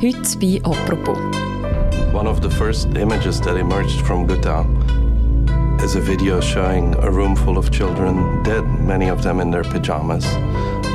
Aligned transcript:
Heute 0.00 0.38
bei 0.38 0.58
«Apropos». 0.64 1.18
One 2.14 2.26
of 2.26 2.40
the 2.40 2.48
first 2.48 2.88
images 2.96 3.38
that 3.42 3.58
emerged 3.58 4.00
from 4.00 4.26
Ghouta 4.26 4.64
is 5.84 5.94
a 5.94 6.00
video 6.00 6.40
showing 6.40 6.94
a 7.04 7.10
room 7.10 7.36
full 7.36 7.58
of 7.58 7.70
children 7.70 8.42
dead, 8.42 8.64
many 8.80 9.10
of 9.10 9.22
them 9.22 9.40
in 9.40 9.50
their 9.50 9.62
pajamas, 9.62 10.24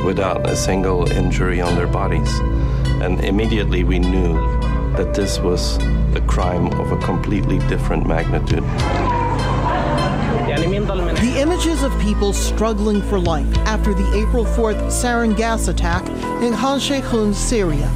without 0.04 0.50
a 0.50 0.56
single 0.56 1.08
injury 1.12 1.62
on 1.62 1.76
their 1.76 1.86
bodies. 1.86 2.40
And 3.00 3.24
immediately 3.24 3.84
we 3.84 4.00
knew 4.00 4.34
that 4.98 5.14
this 5.14 5.38
was 5.38 5.78
a 6.16 6.22
crime 6.26 6.74
of 6.80 6.92
a 6.92 6.98
completely 6.98 7.60
different 7.70 8.08
magnitude. 8.08 8.64
The 11.22 11.36
images 11.38 11.84
of 11.84 11.96
people 12.00 12.34
struggling 12.34 13.04
for 13.04 13.20
life 13.20 13.56
after 13.68 13.94
the 13.94 14.16
April 14.16 14.46
4th 14.46 14.82
sarin 14.90 15.38
gas 15.38 15.68
attack 15.68 16.10
in 16.42 16.56
Khan 16.56 16.80
Sheikhoun, 16.80 17.36
Syria. 17.36 17.88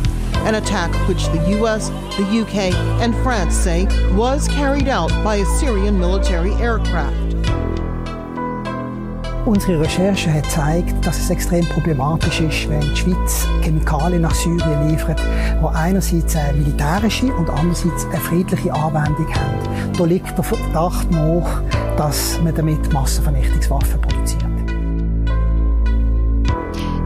An 0.45 0.55
attack 0.55 0.91
which 1.07 1.25
the 1.27 1.59
US, 1.59 1.89
the 2.17 2.41
UK, 2.41 2.73
and 3.01 3.15
France 3.23 3.55
say 3.55 3.87
was 4.15 4.47
carried 4.47 4.87
out 4.87 5.11
by 5.23 5.35
a 5.35 5.45
Syrian 5.59 5.99
military 5.99 6.53
aircraft. 6.53 7.29
Unsere 9.49 9.79
Recherche 9.79 10.31
hat 10.31 10.43
gezeigt, 10.43 11.05
dass 11.05 11.17
es 11.17 11.29
extrem 11.31 11.65
problematisch 11.65 12.39
ist, 12.39 12.69
wenn 12.69 12.81
die 12.81 12.95
Schweiz 12.95 13.47
Chemikalien 13.63 14.21
nach 14.21 14.35
Syrien 14.35 14.89
liefert, 14.89 15.19
die 15.19 15.75
einerseits 15.75 16.35
eine 16.35 16.59
militärische 16.59 17.33
und 17.33 17.49
andererseits 17.49 18.05
eine 18.05 18.17
friedliche 18.17 18.71
Anwendung 18.71 19.27
haben. 19.33 19.93
Da 19.97 20.05
liegt 20.05 20.37
der 20.37 20.43
Verdacht 20.43 21.09
nach, 21.09 21.63
dass 21.97 22.39
man 22.43 22.53
damit 22.53 22.93
Massenvernichtungswaffen 22.93 23.99
produziert. 24.01 24.28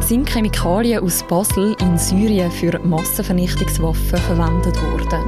Sind 0.06 0.30
Chemikalien 0.30 1.02
aus 1.02 1.24
Basel 1.24 1.78
in 1.80 1.98
Syrien 1.98 2.52
für 2.52 2.78
Massenvernichtungswaffen 2.80 4.20
verwendet 4.20 4.76
worden? 4.82 5.24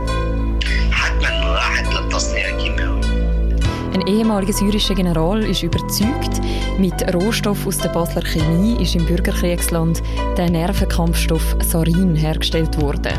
Ein 3.94 4.06
ehemaliger 4.06 4.52
syrischer 4.52 4.94
General 4.94 5.42
ist 5.44 5.64
überzeugt, 5.64 6.42
mit 6.78 7.16
Rohstoff 7.16 7.66
aus 7.66 7.78
der 7.78 7.90
Basler 7.90 8.22
Chemie 8.22 8.76
ist 8.84 8.96
im 8.96 9.06
Bürgerkriegsland 9.06 10.04
der 10.38 10.50
Nervenkampfstoff 10.50 11.56
Sarin 11.62 12.14
hergestellt 12.14 12.80
worden. 12.82 13.14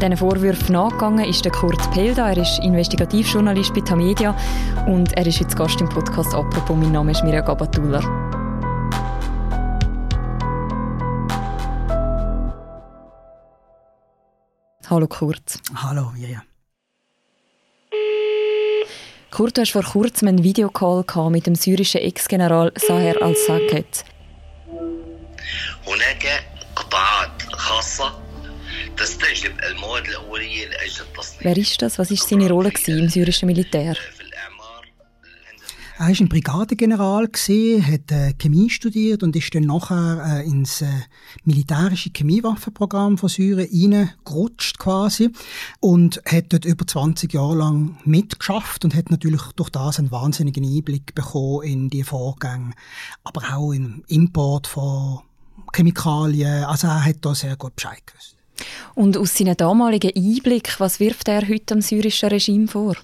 Diesen 0.00 0.16
Vorwürfen 0.16 0.72
nachgegangen 0.72 1.26
ist 1.26 1.44
der 1.44 1.52
Kurt 1.52 1.90
Pelda. 1.90 2.30
Er 2.30 2.38
ist 2.38 2.58
Investigativjournalist 2.60 3.74
bei 3.74 3.82
Tamedia 3.82 4.34
und 4.86 5.12
er 5.12 5.26
ist 5.26 5.40
jetzt 5.40 5.54
Gast 5.56 5.78
im 5.78 5.90
Podcast 5.90 6.34
«Apropos». 6.34 6.74
Mein 6.74 6.92
Name 6.92 7.12
ist 7.12 7.22
Mirja 7.22 7.42
Gabatullah. 7.42 8.00
Hallo 14.88 15.06
Kurt. 15.06 15.60
Hallo 15.74 16.10
Mirja. 16.16 16.42
Kurt, 19.30 19.58
du 19.58 19.60
hast 19.60 19.72
vor 19.72 19.84
kurzem 19.84 20.28
einen 20.28 20.42
Videocall 20.42 21.04
mit 21.28 21.46
dem 21.46 21.54
syrischen 21.54 22.00
Ex-General 22.00 22.72
Saher 22.76 23.22
al-Saket. 23.22 24.04
Wer 31.40 31.56
ist 31.56 31.80
das? 31.80 31.98
Was 31.98 32.10
war 32.10 32.16
seine 32.18 32.50
Rolle 32.50 32.70
im 32.86 33.08
syrischen 33.08 33.46
Militär? 33.46 33.96
Er 36.00 36.06
war 36.06 36.14
ein 36.18 36.28
Brigadegeneral, 36.28 37.24
hat 37.24 38.10
äh, 38.10 38.32
Chemie 38.38 38.70
studiert 38.70 39.22
und 39.22 39.36
ist 39.36 39.54
dann 39.54 39.64
nachher 39.64 40.42
äh, 40.42 40.46
ins 40.46 40.82
äh, 40.82 40.86
militärische 41.44 42.10
Chemiewaffenprogramm 42.10 43.16
von 43.16 43.28
Syrien 43.28 43.92
reingerutscht 43.92 44.78
quasi 44.78 45.30
und 45.80 46.22
hat 46.26 46.52
dort 46.54 46.64
über 46.64 46.86
20 46.86 47.32
Jahre 47.32 47.56
lang 47.56 47.98
mitgeschafft 48.04 48.84
und 48.84 48.94
hat 48.94 49.10
natürlich 49.10 49.42
durch 49.56 49.68
das 49.68 49.98
einen 49.98 50.10
wahnsinnigen 50.10 50.64
Einblick 50.64 51.14
bekommen 51.14 51.64
in 51.64 51.90
die 51.90 52.02
Vorgänge, 52.02 52.72
aber 53.24 53.54
auch 53.54 53.72
im 53.72 54.02
Import 54.08 54.66
von 54.66 55.20
Chemikalien. 55.74 56.64
Also 56.64 56.86
er 56.86 57.04
hat 57.04 57.16
da 57.22 57.34
sehr 57.34 57.56
gut 57.56 57.76
Bescheid 57.76 58.06
gewusst. 58.06 58.39
Und 58.94 59.16
aus 59.16 59.36
seinem 59.36 59.56
damaligen 59.56 60.12
Einblick, 60.14 60.78
was 60.78 61.00
wirft 61.00 61.28
er 61.28 61.48
heute 61.48 61.74
am 61.74 61.80
syrischen 61.80 62.28
Regime 62.28 62.68
vor? 62.68 62.96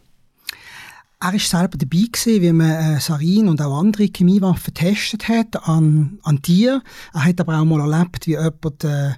Er 1.19 1.33
war 1.33 1.39
selber 1.41 1.79
dabei 1.79 2.05
gewesen, 2.13 2.43
wie 2.43 2.53
man 2.53 2.71
äh, 2.71 3.01
Sarin 3.01 3.49
und 3.49 3.63
auch 3.63 3.79
andere 3.79 4.09
Chemiewaffen 4.15 4.75
getestet 4.75 5.29
hat 5.29 5.67
an, 5.67 6.19
an 6.23 6.43
Tieren. 6.43 6.83
Er 7.15 7.25
hat 7.25 7.41
aber 7.41 7.59
auch 7.59 7.65
mal 7.65 7.81
erlebt, 7.81 8.27
wie 8.27 8.33
jemand 8.33 8.85
äh, 8.85 9.15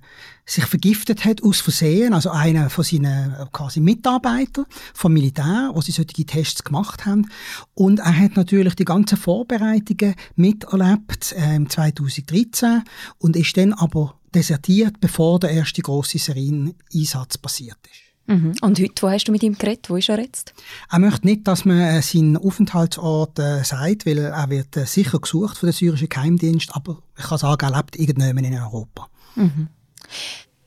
sich 0.46 0.64
vergiftet 0.64 1.24
hat 1.24 1.42
aus 1.42 1.60
Versehen, 1.60 2.14
also 2.14 2.30
einer 2.30 2.70
von 2.70 2.84
seinen 2.84 3.32
äh, 3.32 3.46
quasi 3.52 3.80
Mitarbeitern 3.80 4.66
vom 4.94 5.12
Militär, 5.12 5.72
wo 5.74 5.80
sie 5.80 5.90
solche 5.90 6.24
Tests 6.24 6.62
gemacht 6.62 7.04
haben. 7.04 7.28
Und 7.74 7.98
er 7.98 8.16
hat 8.16 8.36
natürlich 8.36 8.76
die 8.76 8.84
ganzen 8.84 9.18
Vorbereitungen 9.18 10.14
miterlebt 10.36 11.32
äh, 11.32 11.56
im 11.56 11.68
2013 11.68 12.84
und 13.18 13.34
ist 13.34 13.56
dann 13.56 13.72
aber 13.72 14.17
desertiert, 14.34 15.00
bevor 15.00 15.40
der 15.40 15.50
erste 15.50 15.82
große 15.82 16.18
Sarin-Einsatz 16.18 17.38
passiert 17.38 17.78
ist. 17.84 18.08
Mhm. 18.28 18.54
Und 18.60 18.78
heute, 18.78 19.02
wo 19.02 19.08
hast 19.08 19.24
du 19.24 19.32
mit 19.32 19.42
ihm 19.42 19.56
geredet? 19.56 19.88
Wo 19.88 19.96
ist 19.96 20.10
er 20.10 20.20
jetzt? 20.20 20.52
Er 20.90 20.98
möchte 20.98 21.26
nicht, 21.26 21.48
dass 21.48 21.64
man 21.64 21.80
äh, 21.80 22.02
seinen 22.02 22.36
Aufenthaltsort 22.36 23.38
äh, 23.38 23.64
sagt, 23.64 24.04
weil 24.04 24.18
er 24.18 24.50
wird 24.50 24.76
äh, 24.76 24.84
sicher 24.84 25.18
gesucht 25.18 25.56
von 25.56 25.68
der 25.68 25.72
syrischen 25.72 26.10
Geheimdienst, 26.10 26.74
aber 26.74 26.98
ich 27.16 27.24
kann 27.24 27.38
sagen, 27.38 27.72
er 27.72 27.76
lebt 27.78 27.96
irgendwann 27.96 28.44
in 28.44 28.54
Europa. 28.54 29.08
Mhm. 29.34 29.68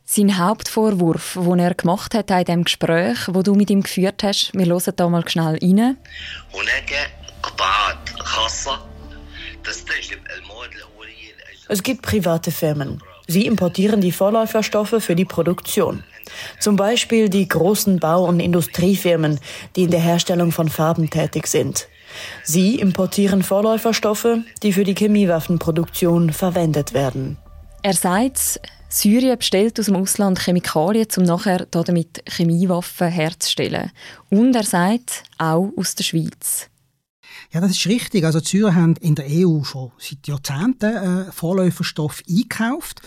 Sein 0.03 0.39
Hauptvorwurf, 0.39 1.37
den 1.39 1.59
er 1.59 1.75
gemacht 1.75 2.15
hat 2.15 2.31
in 2.31 2.43
dem 2.45 2.63
Gespräch, 2.63 3.19
wo 3.27 3.43
du 3.43 3.53
mit 3.53 3.69
ihm 3.69 3.83
geführt 3.83 4.23
hast, 4.23 4.51
wir 4.53 4.65
hören 4.65 4.93
da 4.95 5.07
mal 5.07 5.27
schnell 5.29 5.59
rein. 5.61 5.97
Es 11.69 11.83
gibt 11.83 12.01
private 12.01 12.51
Firmen. 12.51 13.01
Sie 13.31 13.45
importieren 13.45 14.01
die 14.01 14.11
Vorläuferstoffe 14.11 14.95
für 14.99 15.15
die 15.15 15.23
Produktion. 15.23 16.03
Zum 16.59 16.75
Beispiel 16.75 17.29
die 17.29 17.47
großen 17.47 17.97
Bau- 17.97 18.25
und 18.25 18.41
Industriefirmen, 18.41 19.39
die 19.77 19.83
in 19.83 19.91
der 19.91 20.01
Herstellung 20.01 20.51
von 20.51 20.67
Farben 20.67 21.09
tätig 21.09 21.47
sind. 21.47 21.87
Sie 22.43 22.75
importieren 22.75 23.41
Vorläuferstoffe, 23.41 24.39
die 24.63 24.73
für 24.73 24.83
die 24.83 24.95
Chemiewaffenproduktion 24.95 26.33
verwendet 26.33 26.93
werden. 26.93 27.37
Er 27.83 27.93
sagt, 27.93 28.59
Syrien 28.89 29.37
bestellt 29.37 29.79
aus 29.79 29.85
dem 29.85 29.95
Ausland 29.95 30.37
Chemikalien, 30.37 31.07
um 31.15 31.23
nachher 31.23 31.65
damit 31.71 32.21
Chemiewaffen 32.29 33.07
herzustellen. 33.07 33.91
Und 34.29 34.53
er 34.57 34.63
sagt, 34.63 35.23
auch 35.37 35.69
aus 35.77 35.95
der 35.95 36.03
Schweiz. 36.03 36.70
Ja, 37.53 37.59
das 37.59 37.71
ist 37.71 37.85
richtig. 37.87 38.23
Also 38.23 38.39
Syrer 38.39 38.75
haben 38.75 38.95
in 39.01 39.15
der 39.15 39.25
EU 39.27 39.63
schon 39.63 39.91
seit 39.97 40.25
Jahrzehnten 40.25 41.27
äh, 41.27 41.31
Vorläuferstoff 41.31 42.23
eingekauft 42.29 43.01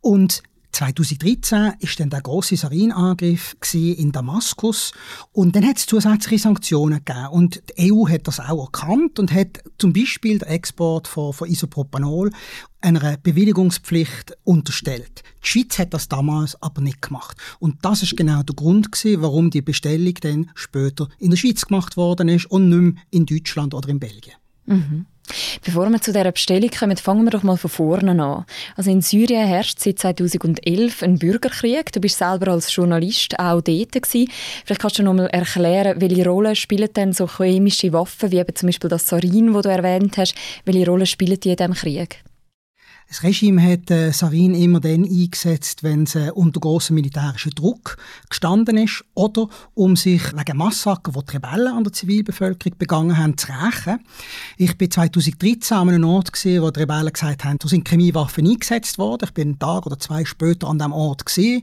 und 0.00 0.42
2013 0.74 1.74
ist 1.78 2.00
dann 2.00 2.10
der 2.10 2.20
große 2.20 2.56
Sarinangriff 2.56 3.56
in 3.72 4.10
Damaskus 4.10 4.92
und 5.32 5.54
dann 5.54 5.64
hat 5.64 5.78
es 5.78 5.86
zusätzliche 5.86 6.42
Sanktionen 6.42 7.04
gegeben 7.04 7.28
und 7.28 7.62
die 7.78 7.92
EU 7.92 8.08
hat 8.08 8.26
das 8.26 8.40
auch 8.40 8.64
erkannt 8.64 9.18
und 9.18 9.32
hat 9.32 9.62
zum 9.78 9.92
Beispiel 9.92 10.38
den 10.38 10.48
Export 10.48 11.06
von, 11.06 11.32
von 11.32 11.48
Isopropanol 11.48 12.32
einer 12.80 13.16
Bewilligungspflicht 13.16 14.36
unterstellt. 14.42 15.22
Die 15.44 15.48
Schweiz 15.48 15.78
hat 15.78 15.94
das 15.94 16.08
damals 16.08 16.60
aber 16.60 16.82
nicht 16.82 17.02
gemacht 17.02 17.36
und 17.60 17.84
das 17.84 18.02
ist 18.02 18.16
genau 18.16 18.42
der 18.42 18.56
Grund 18.56 18.90
gewesen, 18.90 19.22
warum 19.22 19.50
die 19.50 19.62
Bestellung 19.62 20.14
dann 20.14 20.50
später 20.54 21.08
in 21.18 21.30
der 21.30 21.36
Schweiz 21.36 21.64
gemacht 21.66 21.96
worden 21.96 22.28
ist 22.28 22.46
und 22.46 22.68
nicht 22.68 22.80
mehr 22.80 23.02
in 23.10 23.26
Deutschland 23.26 23.74
oder 23.74 23.88
in 23.88 24.00
Belgien. 24.00 24.34
Mhm. 24.66 25.06
Bevor 25.64 25.88
wir 25.90 26.00
zu 26.00 26.12
dieser 26.12 26.30
Bestellung 26.30 26.70
kommen, 26.70 26.96
fangen 26.96 27.24
wir 27.24 27.30
doch 27.30 27.42
mal 27.42 27.56
von 27.56 27.70
vorne 27.70 28.22
an. 28.22 28.44
Also 28.76 28.90
in 28.90 29.00
Syrien 29.00 29.46
herrscht 29.46 29.78
seit 29.80 29.98
2011 29.98 31.02
ein 31.02 31.18
Bürgerkrieg. 31.18 31.92
Du 31.92 32.00
bist 32.00 32.18
selber 32.18 32.52
als 32.52 32.74
Journalist 32.74 33.38
auch 33.38 33.60
dort 33.60 33.92
gewesen. 33.92 34.30
Vielleicht 34.64 34.80
kannst 34.80 34.98
du 34.98 35.02
noch 35.02 35.14
mal 35.14 35.26
erklären, 35.26 36.00
welche 36.00 36.28
Rolle 36.28 36.54
spielen 36.54 36.92
denn 36.94 37.12
so 37.12 37.26
chemische 37.26 37.92
Waffen, 37.92 38.30
wie 38.30 38.38
eben 38.38 38.54
zum 38.54 38.68
Beispiel 38.68 38.90
das 38.90 39.08
Sarin, 39.08 39.52
das 39.52 39.62
du 39.62 39.68
erwähnt 39.68 40.18
hast, 40.18 40.34
welche 40.64 40.86
Rolle 40.86 41.06
spielen 41.06 41.40
die 41.40 41.50
in 41.50 41.56
diesem 41.56 41.74
Krieg? 41.74 42.22
Das 43.14 43.22
Regime 43.22 43.62
hat 43.62 43.92
äh, 43.92 44.10
Sarin 44.10 44.56
immer 44.56 44.80
dann 44.80 45.04
eingesetzt, 45.04 45.84
wenn 45.84 46.02
es 46.02 46.16
äh, 46.16 46.32
unter 46.34 46.58
großem 46.58 46.96
militärischen 46.96 47.52
Druck 47.52 47.96
gestanden 48.28 48.76
ist 48.76 49.04
oder 49.14 49.46
um 49.74 49.94
sich 49.94 50.20
wegen 50.36 50.56
Massaker, 50.56 51.12
die 51.12 51.24
die 51.24 51.36
Rebellen 51.36 51.68
an 51.68 51.84
der 51.84 51.92
Zivilbevölkerung 51.92 52.76
begangen 52.76 53.16
haben, 53.16 53.38
zu 53.38 53.46
rächen. 53.52 54.00
Ich 54.56 54.76
bin 54.76 54.90
2013 54.90 55.76
an 55.76 55.90
einem 55.90 56.04
Ort 56.06 56.32
gesehen, 56.32 56.60
wo 56.60 56.72
die 56.72 56.80
Rebellen 56.80 57.12
gesagt 57.12 57.44
haben, 57.44 57.56
da 57.60 57.68
sind 57.68 57.88
Chemiewaffen 57.88 58.48
eingesetzt 58.48 58.98
worden. 58.98 59.26
Ich 59.26 59.32
bin 59.32 59.50
einen 59.50 59.58
Tag 59.60 59.86
oder 59.86 60.00
zwei 60.00 60.24
später 60.24 60.66
an 60.66 60.78
diesem 60.78 60.92
Ort 60.92 61.24
gesehen, 61.24 61.62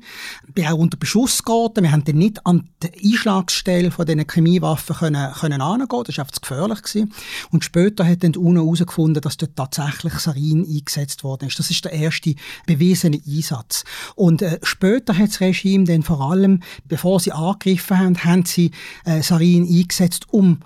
bin 0.54 0.68
auch 0.68 0.78
unter 0.78 0.96
Beschuss 0.96 1.44
geraten. 1.44 1.84
Wir 1.84 1.92
haben 1.92 2.06
dann 2.06 2.16
nicht 2.16 2.46
an 2.46 2.70
die 2.82 3.12
Einschlagsstelle 3.12 3.92
von 3.92 4.06
diesen 4.06 4.26
Chemiewaffen 4.26 4.96
können, 4.96 5.34
können 5.34 5.60
angehen. 5.60 6.04
Das 6.08 6.18
war 6.18 6.24
einfach 6.24 6.32
zu 6.32 6.40
gefährlich 6.40 6.82
gewesen. 6.82 7.14
Und 7.52 7.66
später 7.66 8.08
hat 8.08 8.24
dann 8.24 8.32
die 8.32 8.40
UNO 8.40 8.64
herausgefunden, 8.64 9.22
dass 9.22 9.36
dort 9.36 9.58
tatsächlich 9.58 10.14
Sarin 10.14 10.66
eingesetzt 10.66 11.26
wurde 11.26 11.41
worden 11.42 11.48
ist. 11.48 11.60
Das 11.60 11.70
ist 11.70 11.86
der 11.86 11.94
erste 11.94 12.36
bewiesene 12.66 13.20
Einsatz. 13.28 13.84
Und 14.16 14.42
äh, 14.42 14.60
später 14.64 15.18
hat 15.18 15.30
das 15.30 15.42
Regime 15.42 15.86
dann 15.86 16.04
vor 16.04 16.22
allem, 16.22 16.62
bevor 16.88 17.20
sie 17.20 17.32
angegriffen 17.32 17.98
haben, 17.98 18.24
haben 18.24 18.46
sie 18.46 18.72
äh, 19.06 19.22
Sarin 19.22 19.68
eingesetzt, 19.68 20.26
um 20.30 20.60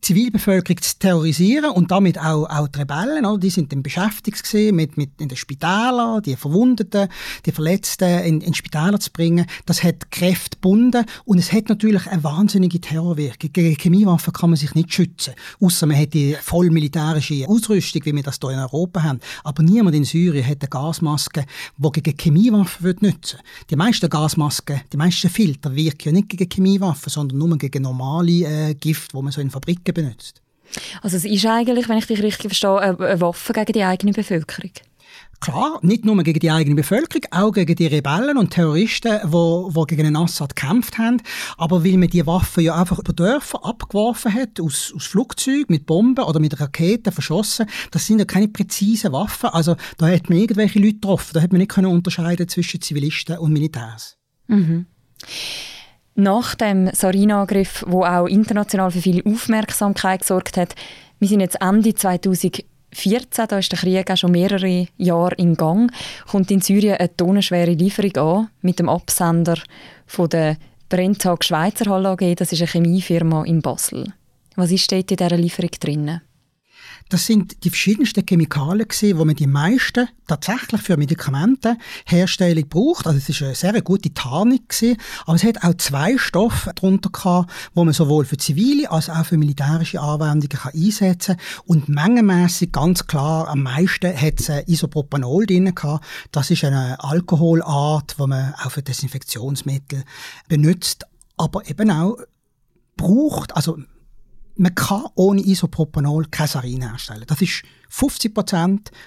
Zivilbevölkerung 0.00 0.80
zu 0.80 0.98
terrorisieren 0.98 1.70
und 1.70 1.90
damit 1.90 2.18
auch, 2.18 2.44
auch 2.48 2.68
die 2.68 2.78
Rebellen, 2.78 3.24
oder? 3.24 3.38
die 3.38 3.50
sind 3.50 3.72
dann 3.72 3.82
beschäftigt 3.82 4.42
gewesen, 4.42 4.76
mit, 4.76 4.96
mit 4.96 5.20
in 5.20 5.28
den 5.28 5.36
Spitälern, 5.36 6.22
die 6.22 6.36
Verwundeten, 6.36 7.08
die 7.46 7.52
Verletzten 7.52 8.20
in, 8.20 8.40
in 8.40 8.54
Spitäler 8.54 9.00
zu 9.00 9.10
bringen. 9.10 9.46
Das 9.66 9.82
hat 9.82 10.10
Kräfte 10.10 10.56
gebunden 10.56 11.04
und 11.24 11.38
es 11.38 11.52
hat 11.52 11.68
natürlich 11.68 12.06
eine 12.06 12.22
wahnsinnige 12.22 12.80
Terrorwirkung. 12.80 13.52
Gegen 13.52 13.76
Chemiewaffen 13.76 14.32
kann 14.32 14.50
man 14.50 14.56
sich 14.56 14.74
nicht 14.74 14.92
schützen, 14.92 15.34
außer 15.60 15.86
man 15.86 15.98
hat 15.98 16.14
die 16.14 16.36
voll 16.40 16.70
militärische 16.70 17.46
Ausrüstung, 17.48 18.02
wie 18.04 18.14
wir 18.14 18.22
das 18.22 18.38
hier 18.40 18.50
in 18.50 18.58
Europa 18.58 19.02
haben. 19.02 19.20
Aber 19.44 19.62
niemand 19.62 19.96
in 19.96 20.04
Syrien 20.04 20.46
hat 20.46 20.58
eine 20.60 20.68
Gasmaske, 20.68 21.46
die 21.76 21.92
gegen 22.00 22.16
Chemiewaffen 22.16 22.84
wird 22.84 23.02
nützen. 23.02 23.38
Die 23.70 23.76
meisten 23.76 24.08
Gasmasken, 24.08 24.82
die 24.92 24.96
meisten 24.96 25.30
Filter 25.30 25.74
wirken 25.74 26.08
ja 26.08 26.12
nicht 26.12 26.28
gegen 26.28 26.48
Chemiewaffen, 26.48 27.10
sondern 27.10 27.38
nur 27.38 27.58
gegen 27.58 27.82
normale 27.82 28.70
äh, 28.70 28.74
Gift, 28.74 29.14
wo 29.14 29.22
man 29.22 29.32
so 29.32 29.40
in 29.40 29.50
Fabriken 29.50 29.79
Fabriken 29.80 29.94
benutzt. 29.94 30.42
Also 31.02 31.16
es 31.16 31.24
ist 31.24 31.46
eigentlich, 31.46 31.88
wenn 31.88 31.98
ich 31.98 32.06
dich 32.06 32.22
richtig 32.22 32.48
verstehe, 32.50 32.78
eine 32.78 33.20
Waffe 33.20 33.52
gegen 33.52 33.72
die 33.72 33.82
eigene 33.82 34.12
Bevölkerung? 34.12 34.70
Klar, 35.40 35.78
nicht 35.80 36.04
nur 36.04 36.22
gegen 36.22 36.38
die 36.38 36.50
eigene 36.50 36.76
Bevölkerung, 36.76 37.24
auch 37.30 37.50
gegen 37.50 37.74
die 37.74 37.86
Rebellen 37.86 38.36
und 38.36 38.50
Terroristen, 38.50 39.20
die, 39.24 39.72
die 39.74 39.86
gegen 39.86 40.04
den 40.04 40.16
Assad 40.16 40.54
gekämpft 40.54 40.98
haben. 40.98 41.22
Aber 41.56 41.82
weil 41.82 41.96
man 41.96 42.10
die 42.10 42.26
Waffen 42.26 42.62
ja 42.62 42.74
einfach 42.74 42.98
über 42.98 43.14
Dörfer 43.14 43.64
abgeworfen 43.64 44.34
hat, 44.34 44.60
aus, 44.60 44.92
aus 44.94 45.06
Flugzeugen, 45.06 45.66
mit 45.68 45.86
Bomben 45.86 46.22
oder 46.22 46.40
mit 46.40 46.60
Raketen 46.60 47.10
verschossen, 47.10 47.66
das 47.90 48.06
sind 48.06 48.18
ja 48.18 48.26
keine 48.26 48.48
präzisen 48.48 49.12
Waffen. 49.12 49.48
Also 49.48 49.76
da 49.96 50.08
hat 50.08 50.28
man 50.28 50.38
irgendwelche 50.38 50.78
Leute 50.78 50.94
getroffen. 50.94 51.30
Da 51.32 51.40
hat 51.40 51.52
man 51.52 51.60
nicht 51.60 51.70
können 51.70 51.90
unterscheiden 51.90 52.46
zwischen 52.46 52.82
Zivilisten 52.82 53.38
und 53.38 53.52
Militärs. 53.52 54.18
Mhm. 54.46 54.86
Nach 56.20 56.54
dem 56.54 56.90
Sarin-Angriff, 56.92 57.82
wo 57.86 58.04
auch 58.04 58.26
international 58.26 58.90
für 58.90 59.00
viel 59.00 59.22
Aufmerksamkeit 59.26 60.20
gesorgt 60.20 60.58
hat, 60.58 60.74
wir 61.18 61.28
sind 61.28 61.40
jetzt 61.40 61.58
Ende 61.62 61.94
2014, 61.94 62.66
da 63.48 63.58
ist 63.58 63.72
der 63.72 63.78
Krieg 63.78 64.10
auch 64.10 64.18
schon 64.18 64.32
mehrere 64.32 64.86
Jahre 64.98 65.34
in 65.36 65.54
Gang, 65.54 65.90
kommt 66.30 66.50
in 66.50 66.60
Syrien 66.60 66.98
eine 66.98 67.16
tonnenschwere 67.16 67.70
Lieferung 67.70 68.16
an 68.16 68.48
mit 68.60 68.78
dem 68.78 68.90
Absender 68.90 69.56
von 70.06 70.28
der 70.28 70.58
Brenntag 70.90 71.42
Schweizer 71.42 71.90
Halle 71.90 72.10
AG, 72.10 72.34
das 72.36 72.52
ist 72.52 72.60
eine 72.60 72.68
Chemiefirma 72.68 73.44
in 73.44 73.62
Basel. 73.62 74.12
Was 74.56 74.72
ist 74.72 74.92
dort 74.92 75.10
in 75.10 75.16
dieser 75.16 75.38
Lieferung 75.38 75.70
drin? 75.80 76.20
Das 77.10 77.26
sind 77.26 77.64
die 77.64 77.70
verschiedensten 77.70 78.24
Chemikalien 78.24 78.86
gewesen, 78.86 79.18
wo 79.18 79.24
man 79.24 79.34
die 79.34 79.48
meisten 79.48 80.08
tatsächlich 80.28 80.80
für 80.80 80.96
Medikamentenherstellung 80.96 82.68
braucht. 82.68 83.08
Also 83.08 83.18
es 83.18 83.28
ist 83.28 83.42
eine 83.42 83.56
sehr 83.56 83.82
gute 83.82 84.14
Tarnung 84.14 84.60
gewesen, 84.68 84.96
aber 85.26 85.34
es 85.34 85.42
hat 85.42 85.64
auch 85.64 85.74
zwei 85.74 86.16
Stoffe 86.18 86.70
darunter 86.72 87.10
gehabt, 87.10 87.50
wo 87.74 87.84
man 87.84 87.92
sowohl 87.92 88.24
für 88.24 88.36
zivile 88.36 88.88
als 88.92 89.10
auch 89.10 89.26
für 89.26 89.36
militärische 89.36 90.00
Anwendungen 90.00 90.48
kann 90.50 90.72
einsetzen. 90.72 91.36
Und 91.66 91.88
mengenmässig 91.88 92.70
ganz 92.70 93.04
klar 93.08 93.48
am 93.48 93.64
meisten 93.64 94.16
hat 94.16 94.38
es 94.38 94.68
Isopropanol 94.68 95.46
drin 95.46 95.74
gehabt. 95.74 96.04
Das 96.30 96.52
ist 96.52 96.62
eine 96.62 97.02
Alkoholart, 97.02 98.14
die 98.20 98.26
man 98.28 98.54
auch 98.54 98.70
für 98.70 98.82
Desinfektionsmittel 98.82 100.04
benutzt, 100.46 101.06
aber 101.36 101.68
eben 101.68 101.90
auch 101.90 102.18
braucht, 102.96 103.56
also 103.56 103.78
man 104.60 104.74
kann 104.74 105.06
ohne 105.14 105.40
Isopropanol 105.40 106.26
kein 106.30 106.46
Sarin 106.46 106.82
herstellen. 106.82 107.24
Das 107.26 107.40
ist 107.40 107.62
50 107.88 108.34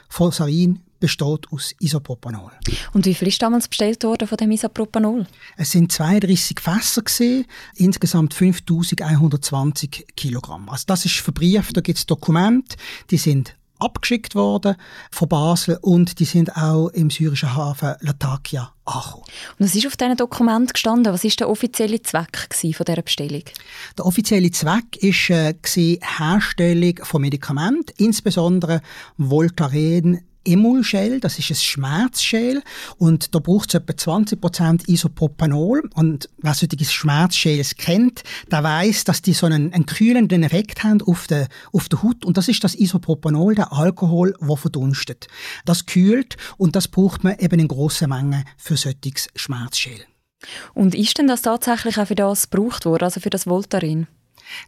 von 0.09 0.31
Sarin 0.31 0.81
besteht 0.99 1.51
aus 1.51 1.75
Isopropanol. 1.79 2.51
Und 2.93 3.05
wie 3.05 3.13
viel 3.13 3.27
ist 3.27 3.41
damals 3.41 3.67
bestellt 3.67 4.03
worden 4.03 4.27
von 4.27 4.37
dem 4.37 4.49
Isopropanol? 4.49 5.27
Es 5.55 5.71
sind 5.71 5.91
32 5.91 6.59
Fässer 6.59 7.03
gesehen, 7.03 7.45
insgesamt 7.75 8.33
5120 8.33 10.07
Kilogramm. 10.15 10.69
Also 10.69 10.85
das 10.87 11.05
ist 11.05 11.17
verbrieft, 11.17 11.77
da 11.77 11.81
gibt 11.81 11.99
es 11.99 12.07
Dokumente, 12.07 12.75
die 13.11 13.17
sind 13.17 13.55
abgeschickt 13.79 14.35
worden 14.35 14.75
von 15.11 15.27
Basel 15.27 15.77
und 15.81 16.19
die 16.19 16.25
sind 16.25 16.55
auch 16.55 16.89
im 16.89 17.09
syrischen 17.09 17.55
Hafen 17.55 17.95
Latakia 17.99 18.73
angekommen. 18.85 19.23
Und 19.57 19.65
was 19.65 19.75
ist 19.75 19.87
auf 19.87 19.97
diesem 19.97 20.15
Dokument 20.15 20.73
gestanden? 20.73 21.13
Was 21.13 21.23
ist 21.23 21.39
der 21.39 21.49
offizielle 21.49 22.01
Zweck 22.01 22.49
von 22.51 22.85
dieser 22.85 23.01
Bestellung? 23.01 23.43
Der 23.97 24.05
offizielle 24.05 24.51
Zweck 24.51 24.97
war 25.01 25.37
äh, 25.37 25.99
Herstellung 26.01 26.99
von 27.03 27.21
Medikamenten, 27.21 27.93
insbesondere 27.97 28.81
Voltaren 29.17 30.21
Emulgel, 30.45 31.19
das 31.19 31.39
ist 31.39 31.51
ein 31.51 31.55
Schmerzgel 31.55 32.61
und 32.97 33.33
da 33.33 33.39
braucht 33.39 33.69
es 33.69 33.75
etwa 33.75 33.93
20% 33.93 34.89
Isopropanol 34.89 35.89
und 35.95 36.29
wer 36.41 36.53
solche 36.53 36.83
Schmerzgels 36.85 37.75
kennt, 37.75 38.23
der 38.51 38.63
weiß, 38.63 39.03
dass 39.05 39.21
die 39.21 39.33
so 39.33 39.45
einen, 39.45 39.73
einen 39.73 39.85
kühlenden 39.85 40.43
Effekt 40.43 40.83
haben 40.83 41.01
auf 41.01 41.27
der, 41.27 41.47
auf 41.71 41.89
der 41.89 42.03
Haut 42.03 42.25
und 42.25 42.37
das 42.37 42.47
ist 42.47 42.63
das 42.63 42.75
Isopropanol, 42.75 43.55
der 43.55 43.73
Alkohol, 43.73 44.35
der 44.39 44.57
verdunstet. 44.57 45.27
Das 45.65 45.85
kühlt 45.85 46.37
und 46.57 46.75
das 46.75 46.87
braucht 46.87 47.23
man 47.23 47.37
eben 47.39 47.59
in 47.59 47.67
grossen 47.67 48.09
Mengen 48.09 48.43
für 48.57 48.77
solches 48.77 49.29
Schmerzgel. 49.35 50.05
Und 50.73 50.95
ist 50.95 51.17
denn 51.17 51.27
das 51.27 51.41
tatsächlich 51.41 51.97
auch 51.97 52.07
für 52.07 52.15
das 52.15 52.49
gebraucht 52.49 52.85
worden, 52.85 53.03
also 53.03 53.19
für 53.19 53.29
das 53.29 53.45
Voltaren? 53.45 54.07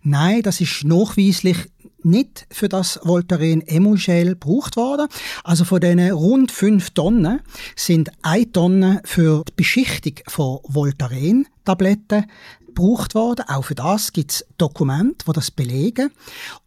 Nein, 0.04 0.42
das 0.42 0.62
ist 0.62 0.84
nachweislich 0.84 1.58
nicht 2.06 2.48
für 2.50 2.70
das 2.70 3.00
Voltaren 3.04 3.62
Emulgel 3.62 4.30
gebraucht 4.30 4.78
worden. 4.78 5.08
Also 5.44 5.66
von 5.66 5.82
diesen 5.82 6.12
rund 6.12 6.52
fünf 6.52 6.92
Tonnen 6.92 7.42
sind 7.76 8.12
eine 8.22 8.52
Tonne 8.52 9.02
für 9.04 9.44
die 9.48 9.54
Beschichtung 9.56 10.14
von 10.28 10.60
Voltaren-Tabletten 10.64 12.26
gebraucht 12.68 13.16
worden. 13.16 13.46
Auch 13.48 13.64
für 13.64 13.76
das 13.76 14.14
gibt 14.14 14.32
es 14.32 14.46
Dokumente, 14.58 15.26
die 15.28 15.34
das 15.34 15.52
belegen. 15.52 16.12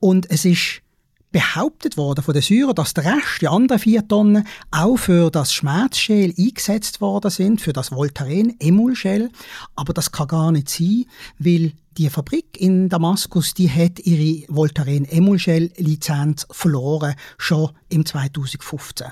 Und 0.01 0.31
es 0.31 0.45
ist 0.45 0.83
behauptet 1.31 1.97
worden 1.97 2.23
von 2.23 2.33
den 2.33 2.43
Syrern, 2.43 2.75
dass 2.75 2.95
der 2.95 3.05
Rest, 3.05 3.43
die 3.43 3.49
anderen 3.49 3.79
vier 3.79 4.07
Tonnen, 4.07 4.47
auch 4.71 4.97
für 4.97 5.31
das 5.31 5.53
Schmerzgel 5.53 6.33
eingesetzt 6.37 7.01
worden 7.01 7.31
sind, 7.31 7.61
für 7.61 7.73
das 7.73 7.91
Voltaren-Emulgel. 7.91 9.31
Aber 9.77 9.93
das 9.93 10.11
kann 10.11 10.29
gar 10.29 10.53
nicht 10.53 10.71
sein, 10.71 11.05
weil 11.39 11.73
die 11.99 12.09
Fabrik 12.09 12.61
in 12.61 12.89
Damaskus, 12.89 13.55
die 13.55 13.69
hat 13.69 13.99
ihre 13.99 14.47
Voltaren 14.49 15.05
Emulgel 15.05 15.73
Lizenz 15.77 16.47
verloren, 16.51 17.15
schon 17.39 17.71
im 17.89 18.07
2015. 18.07 19.09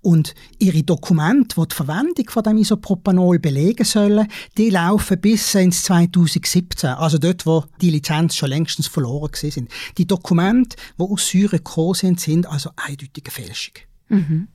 Und 0.00 0.34
ihre 0.58 0.84
Dokumente, 0.84 1.60
die 1.60 1.68
die 1.68 1.74
Verwendung 1.74 2.30
von 2.30 2.44
dem 2.44 2.58
Isopropanol 2.58 3.40
belegen 3.40 3.84
sollen, 3.84 4.28
die 4.56 4.70
laufen 4.70 5.20
bis 5.20 5.52
ins 5.56 5.82
2017, 5.82 6.90
also 6.90 7.18
dort, 7.18 7.44
wo 7.44 7.64
die 7.80 7.90
Lizenz 7.90 8.36
schon 8.36 8.50
längstens 8.50 8.86
verloren 8.86 9.32
sind. 9.34 9.68
Die 9.98 10.06
Dokumente, 10.06 10.76
die 10.96 11.02
aus 11.02 11.26
Syrien 11.26 11.64
gekommen 11.64 11.94
sind, 11.94 12.20
sind 12.20 12.46
also 12.46 12.70
eindeutige 12.76 13.32
Fälschung. 13.32 13.74
Mhm. 14.08 14.48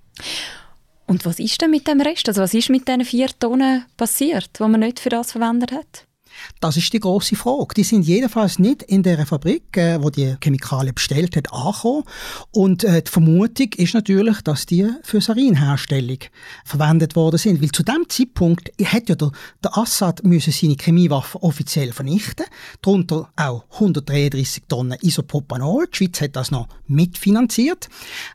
Und 1.06 1.26
was 1.26 1.40
ist 1.40 1.62
denn 1.62 1.72
mit 1.72 1.86
dem 1.88 2.00
Rest? 2.00 2.30
Also 2.30 2.42
was 2.42 2.54
ist 2.54 2.70
mit 2.70 2.88
diesen 2.88 3.04
vier 3.04 3.28
Tonnen 3.28 3.86
passiert, 3.98 4.58
die 4.58 4.64
man 4.64 4.80
nicht 4.80 5.02
für 5.02 5.10
das 5.10 5.34
verwendet 5.34 5.74
hat? 5.74 6.08
Das 6.60 6.78
ist 6.78 6.92
die 6.94 7.00
große 7.00 7.36
Frage. 7.36 7.74
Die 7.76 7.84
sind 7.84 8.06
jedenfalls 8.06 8.60
nicht 8.60 8.84
in 8.84 9.04
der 9.04 9.26
Fabrik, 9.26 9.76
äh, 9.78 10.02
wo 10.02 10.10
die 10.10 10.36
Chemikalien 10.42 10.96
bestellt 10.96 11.36
hat, 11.36 11.52
angekommen. 11.52 12.04
Und 12.52 12.84
äh, 12.84 13.02
die 13.02 13.12
Vermutung 13.12 13.68
ist 13.76 13.94
natürlich, 13.94 14.42
dass 14.42 14.66
die 14.66 14.90
für 15.04 15.22
Sarinherstellung 15.22 16.20
verwendet 16.64 17.16
worden 17.16 17.38
sind. 17.38 17.62
Weil 17.62 17.72
zu 17.72 17.84
dem 17.84 18.06
Zeitpunkt 18.08 18.72
hat 18.84 19.10
ja 19.10 19.16
der, 19.16 19.32
der 19.64 19.78
Assad 19.78 20.24
müssen 20.24 20.54
seine 20.54 20.76
Chemiewaffen 20.76 21.42
offiziell 21.42 21.92
vernichten. 21.92 22.46
Darunter 22.82 23.30
auch 23.36 23.66
133 23.74 24.64
Tonnen 24.68 24.98
Isopropanol. 25.02 25.88
Die 25.88 25.98
Schweiz 25.98 26.22
hat 26.22 26.36
das 26.36 26.52
noch 26.52 26.68
mitfinanziert. 26.88 27.90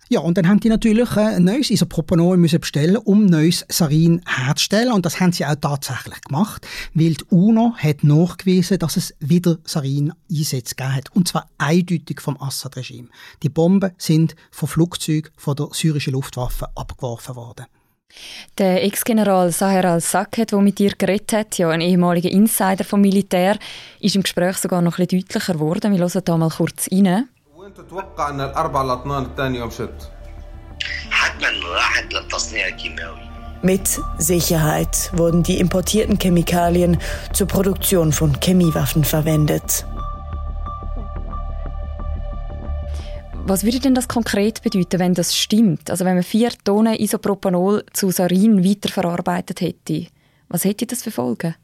Ja, 0.09 0.21
und 0.21 0.37
dann 0.39 0.49
haben 0.49 0.61
die 0.61 0.69
natürlich 0.69 1.17
äh, 1.17 1.41
neues 1.41 1.71
Isopropanol 1.71 2.37
müssen 2.37 2.61
bestellen, 2.61 2.97
um 2.97 3.27
neues 3.27 3.65
Sarin 3.69 4.23
herzustellen. 4.27 4.93
Und 4.93 5.07
das 5.07 5.21
haben 5.21 5.33
sie 5.33 5.45
auch 5.45 5.55
tatsächlich 5.55 6.21
gemacht, 6.23 6.67
weil 6.95 7.15
die 7.15 7.25
UNO 7.31 7.75
hat 7.77 7.88
hat 7.88 8.04
nachgewiesen, 8.04 8.80
dass 8.80 8.98
es 8.98 9.16
wieder 9.20 9.58
Sarin-Einsätze 9.64 10.76
gegeben 10.76 10.96
hat. 10.96 11.16
Und 11.16 11.28
zwar 11.28 11.50
eindeutig 11.58 12.20
vom 12.20 12.42
Assad-Regime. 12.42 13.10
Die 13.44 13.50
Bomben 13.50 13.92
sind 13.98 14.36
von 14.52 14.68
Flugzeugen 14.68 15.32
von 15.38 15.56
der 15.56 15.70
syrischen 15.72 16.14
Luftwaffe 16.14 16.68
abgeworfen 16.76 17.36
worden. 17.36 17.66
Der 18.58 18.84
Ex-General 18.84 19.52
Saher 19.52 19.86
al-Sakhet, 19.86 20.52
der 20.52 20.60
mit 20.60 20.78
dir 20.78 20.94
geredet 20.96 21.34
hat, 21.34 21.58
ja, 21.58 21.70
ein 21.70 21.82
ehemaliger 21.82 22.30
Insider 22.30 22.84
vom 22.84 23.02
Militär, 23.02 23.58
ist 24.00 24.16
im 24.16 24.24
Gespräch 24.24 24.58
sogar 24.58 24.82
noch 24.82 25.00
ein 25.00 25.08
bisschen 25.08 25.22
deutlicher 25.22 25.54
geworden. 25.54 25.92
Wir 25.92 26.00
hören 26.00 26.22
da 26.24 26.38
mal 26.38 26.50
kurz 26.50 26.90
rein. 26.92 27.28
حتما 31.12 31.50
راحت 31.70 32.14
للتصنيع 32.14 32.68
الكيماوي 32.68 33.37
mit 33.63 34.01
Sicherheit 34.19 35.11
wurden 35.17 35.43
die 35.43 35.59
importierten 35.59 36.19
Chemikalien 36.19 36.99
zur 37.33 37.47
Produktion 37.47 38.13
von 38.13 38.39
Chemiewaffen 38.41 39.05
verwendet. 39.05 39.85
Was 43.49 43.65
würde 43.65 43.81
denn 43.81 43.95
das 43.95 44.09
konkret 44.09 44.63
bedeuten, 44.63 44.99
wenn 44.99 45.15
das 45.15 45.35
stimmt? 45.35 45.91
Also 45.91 46.05
wenn 46.05 46.15
man 46.15 46.23
vier 46.23 46.51
Tonnen 46.65 46.95
Isopropanol 46.95 47.85
zu 47.95 48.11
Sarin 48.11 48.63
weiterverarbeitet 48.63 49.63
hätte, 49.63 50.07
was 50.49 50.65
hätte 50.65 50.87
das 50.87 51.03
für 51.03 51.11
Folgen? 51.11 51.55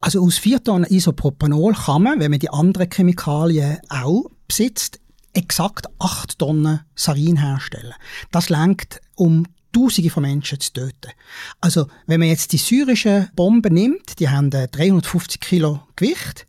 Also 0.00 0.22
aus 0.22 0.38
vier 0.38 0.62
Tonnen 0.62 0.90
Isopropanol 0.90 1.74
kann 1.74 2.02
man, 2.02 2.20
wenn 2.20 2.32
man 2.32 2.40
die 2.40 2.50
anderen 2.50 2.90
Chemikalien 2.90 3.78
auch 3.88 4.24
besitzt, 4.48 5.00
exakt 5.32 5.86
acht 5.98 6.38
Tonnen 6.38 6.80
Sarin 6.94 7.36
herstellen. 7.36 7.94
Das 8.30 8.48
lenkt, 8.48 9.00
um 9.14 9.46
Tausende 9.74 10.10
von 10.10 10.22
Menschen 10.22 10.60
zu 10.60 10.72
töten. 10.72 11.12
Also, 11.60 11.88
wenn 12.06 12.20
man 12.20 12.28
jetzt 12.28 12.52
die 12.52 12.58
syrischen 12.58 13.28
Bomben 13.34 13.74
nimmt, 13.74 14.18
die 14.20 14.28
haben 14.28 14.50
350 14.50 15.40
Kilo 15.40 15.80
Gewicht, 15.96 16.46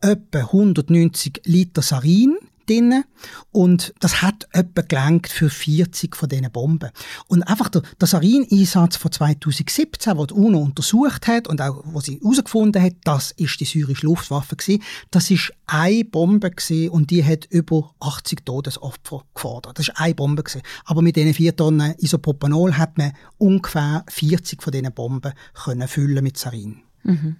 etwa 0.00 0.38
190 0.38 1.42
Liter 1.44 1.82
Sarin, 1.82 2.36
drin 2.68 3.04
und 3.50 3.94
das 4.00 4.22
hat 4.22 4.48
etwa 4.52 4.82
gelangt 4.82 5.28
für 5.28 5.50
40 5.50 6.14
von 6.16 6.28
diesen 6.28 6.50
Bomben. 6.50 6.90
Und 7.26 7.42
einfach 7.42 7.68
der, 7.68 7.82
der 8.00 8.08
Sarin-Einsatz 8.08 8.96
von 8.96 9.10
2017, 9.10 10.16
wo 10.16 10.26
die 10.26 10.34
UNO 10.34 10.60
untersucht 10.60 11.26
hat 11.26 11.48
und 11.48 11.60
auch 11.60 11.82
wo 11.84 12.00
sie 12.00 12.20
herausgefunden 12.20 12.82
hat, 12.82 12.94
das 13.04 13.32
ist 13.32 13.58
die 13.60 13.64
syrische 13.64 14.06
Luftwaffe 14.06 14.56
gewesen, 14.56 14.82
das 15.10 15.30
ist 15.30 15.52
eine 15.66 16.04
Bombe 16.04 16.50
gewesen 16.50 16.90
und 16.90 17.10
die 17.10 17.24
hat 17.24 17.46
über 17.46 17.94
80 18.00 18.44
Todesopfer 18.44 19.24
gefordert. 19.34 19.78
Das 19.78 19.88
ist 19.88 19.98
eine 19.98 20.14
Bombe 20.14 20.42
gewesen. 20.42 20.62
Aber 20.84 21.02
mit 21.02 21.16
diesen 21.16 21.34
vier 21.34 21.54
Tonnen 21.54 21.94
Isopropanol 21.98 22.76
hat 22.76 22.98
man 22.98 23.12
ungefähr 23.38 24.04
40 24.08 24.62
von 24.62 24.72
diesen 24.72 24.92
Bomben 24.92 25.32
können 25.54 25.88
füllen 25.88 26.24
mit 26.24 26.38
Sarin. 26.38 26.87
Mhm. 27.04 27.36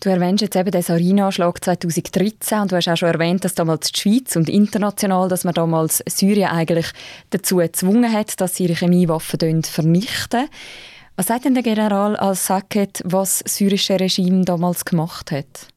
Du 0.00 0.10
erwähnst 0.10 0.42
jetzt 0.42 0.56
eben 0.56 0.70
den 0.70 0.82
Sarin-Anschlag 0.82 1.64
2013 1.64 2.60
und 2.60 2.72
du 2.72 2.76
hast 2.76 2.88
auch 2.88 2.96
schon 2.96 3.08
erwähnt, 3.08 3.44
dass 3.44 3.54
damals 3.54 3.92
die 3.92 4.00
Schweiz 4.00 4.36
und 4.36 4.48
international, 4.48 5.28
dass 5.28 5.44
man 5.44 5.54
damals 5.54 6.02
Syrien 6.08 6.50
eigentlich 6.50 6.86
dazu 7.30 7.56
gezwungen 7.56 8.12
hat, 8.12 8.40
dass 8.40 8.56
sie 8.56 8.64
ihre 8.64 8.74
Chemiewaffen 8.74 9.62
vernichten. 9.62 10.48
Was 11.16 11.26
sagt 11.26 11.44
denn 11.44 11.54
der 11.54 11.62
General 11.62 12.16
al-Saket, 12.16 13.02
was 13.04 13.40
das 13.40 13.56
syrische 13.56 14.00
Regime 14.00 14.44
damals 14.44 14.84
gemacht 14.84 15.30
hat? 15.32 15.68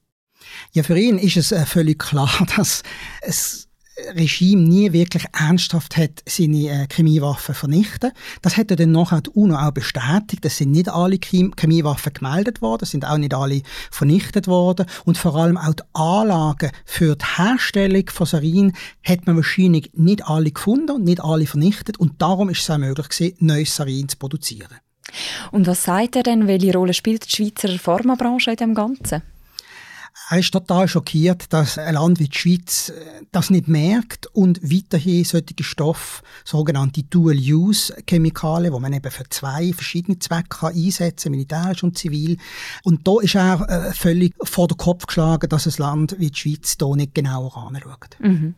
Ja, 0.72 0.84
für 0.84 0.98
ihn 0.98 1.18
ist 1.18 1.38
es 1.38 1.52
äh, 1.52 1.66
völlig 1.66 2.00
klar, 2.00 2.32
dass 2.56 2.84
es 3.22 3.63
Regime 4.16 4.62
nie 4.62 4.92
wirklich 4.92 5.26
ernsthaft 5.34 5.98
hat 5.98 6.24
seine 6.28 6.70
äh, 6.70 6.88
Chemiewaffen 6.88 7.54
vernichten. 7.54 8.12
Das 8.42 8.58
hätte 8.58 8.76
dann 8.76 8.92
nachher 8.92 9.22
die 9.22 9.30
UNO 9.32 9.56
auch 9.56 9.72
bestätigt. 9.72 10.44
Es 10.44 10.58
sind 10.58 10.72
nicht 10.72 10.90
alle 10.90 11.18
Chemiewaffen 11.18 12.14
gemeldet 12.14 12.62
worden, 12.62 12.84
es 12.84 12.92
sind 12.92 13.06
auch 13.06 13.18
nicht 13.18 13.34
alle 13.34 13.62
vernichtet 13.92 14.48
worden 14.48 14.86
und 15.06 15.18
vor 15.18 15.36
allem 15.36 15.58
auch 15.58 15.74
die 15.74 15.84
Anlagen 15.94 16.72
für 16.86 17.16
die 17.16 17.26
Herstellung 17.38 18.10
von 18.10 18.26
Sarin 18.26 18.74
hat 19.04 19.28
man 19.28 19.36
wahrscheinlich 19.36 19.92
nicht 19.94 20.26
alle 20.28 20.52
gefunden 20.52 20.92
und 20.92 21.04
nicht 21.04 21.22
alle 21.22 21.46
vernichtet 21.46 22.00
und 22.00 22.22
darum 22.22 22.50
ist 22.50 22.62
es 22.62 22.70
auch 22.70 22.78
möglich 22.78 23.10
gewesen, 23.10 23.36
neues 23.40 23.76
Sarin 23.76 24.10
zu 24.10 24.18
produzieren. 24.18 24.80
Und 25.52 25.68
was 25.68 25.84
sagt 25.84 26.16
er 26.16 26.24
denn, 26.24 26.48
welche 26.48 26.74
Rolle 26.74 26.94
spielt 26.94 27.26
die 27.26 27.36
Schweizer 27.36 27.78
Pharmabranche 27.78 28.52
in 28.52 28.58
dem 28.58 28.74
Ganzen? 28.74 29.22
Er 30.30 30.40
ist 30.40 30.52
total 30.52 30.88
schockiert, 30.88 31.52
dass 31.52 31.78
ein 31.78 31.96
Land 31.96 32.20
wie 32.20 32.30
die 32.30 32.38
Schweiz 32.38 32.90
äh, 32.90 33.26
das 33.32 33.50
nicht 33.50 33.68
merkt 33.68 34.28
und 34.28 34.62
weiterhin 34.64 35.26
solche 35.26 35.64
Stoffe, 35.64 36.24
sogenannte 36.46 37.04
Dual-Use-Chemikalien, 37.04 38.74
die 38.74 38.80
man 38.80 38.94
eben 38.94 39.12
für 39.12 39.28
zwei 39.30 39.74
verschiedene 39.74 40.20
Zwecke 40.20 40.68
einsetzen 40.68 41.24
kann, 41.24 41.32
militärisch 41.32 41.84
und 41.84 41.98
zivil. 41.98 42.38
Und 42.84 43.08
da 43.08 43.20
ist 43.22 43.36
er 43.36 43.70
äh, 43.70 43.94
völlig 43.94 44.34
vor 44.42 44.68
den 44.68 44.78
Kopf 44.78 45.08
geschlagen, 45.08 45.50
dass 45.50 45.68
ein 45.68 45.74
Land 45.78 46.16
wie 46.20 46.32
die 46.32 46.40
Schweiz 46.40 46.78
da 46.78 46.88
nicht 46.96 47.14
genauer 47.14 47.56
anschaut. 47.58 48.18
Mhm. 48.20 48.56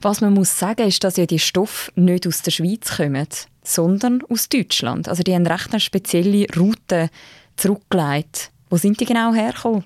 Was 0.00 0.20
man 0.20 0.34
muss 0.34 0.56
sagen, 0.58 0.86
ist, 0.86 1.02
dass 1.02 1.16
ja 1.16 1.26
die 1.26 1.38
Stoffe 1.38 1.90
nicht 1.96 2.26
aus 2.26 2.42
der 2.42 2.52
Schweiz 2.52 2.96
kommen, 2.96 3.26
sondern 3.64 4.22
aus 4.28 4.48
Deutschland. 4.48 5.08
Also 5.08 5.22
die 5.22 5.34
haben 5.34 5.46
recht 5.46 5.72
eine 5.72 5.80
spezielle 5.80 6.46
Route 6.56 7.10
zurückgelegt. 7.56 8.52
Wo 8.70 8.76
sind 8.76 9.00
die 9.00 9.06
genau 9.06 9.32
hergekommen? 9.32 9.84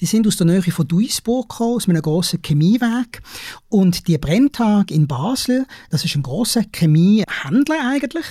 Die 0.00 0.06
sind 0.06 0.26
aus 0.26 0.36
der 0.36 0.46
Nähe 0.46 0.62
von 0.62 0.86
Duisburg 0.86 1.48
gekommen, 1.48 1.76
aus 1.76 1.88
einem 1.88 2.02
grossen 2.02 2.40
Chemieweg. 2.42 3.22
Und 3.68 4.08
die 4.08 4.18
Brenntag 4.18 4.90
in 4.90 5.06
Basel, 5.06 5.66
das 5.90 6.04
ist 6.04 6.16
ein 6.16 6.22
grosser 6.22 6.62
Chemiehändler 6.72 7.90
eigentlich. 7.90 8.26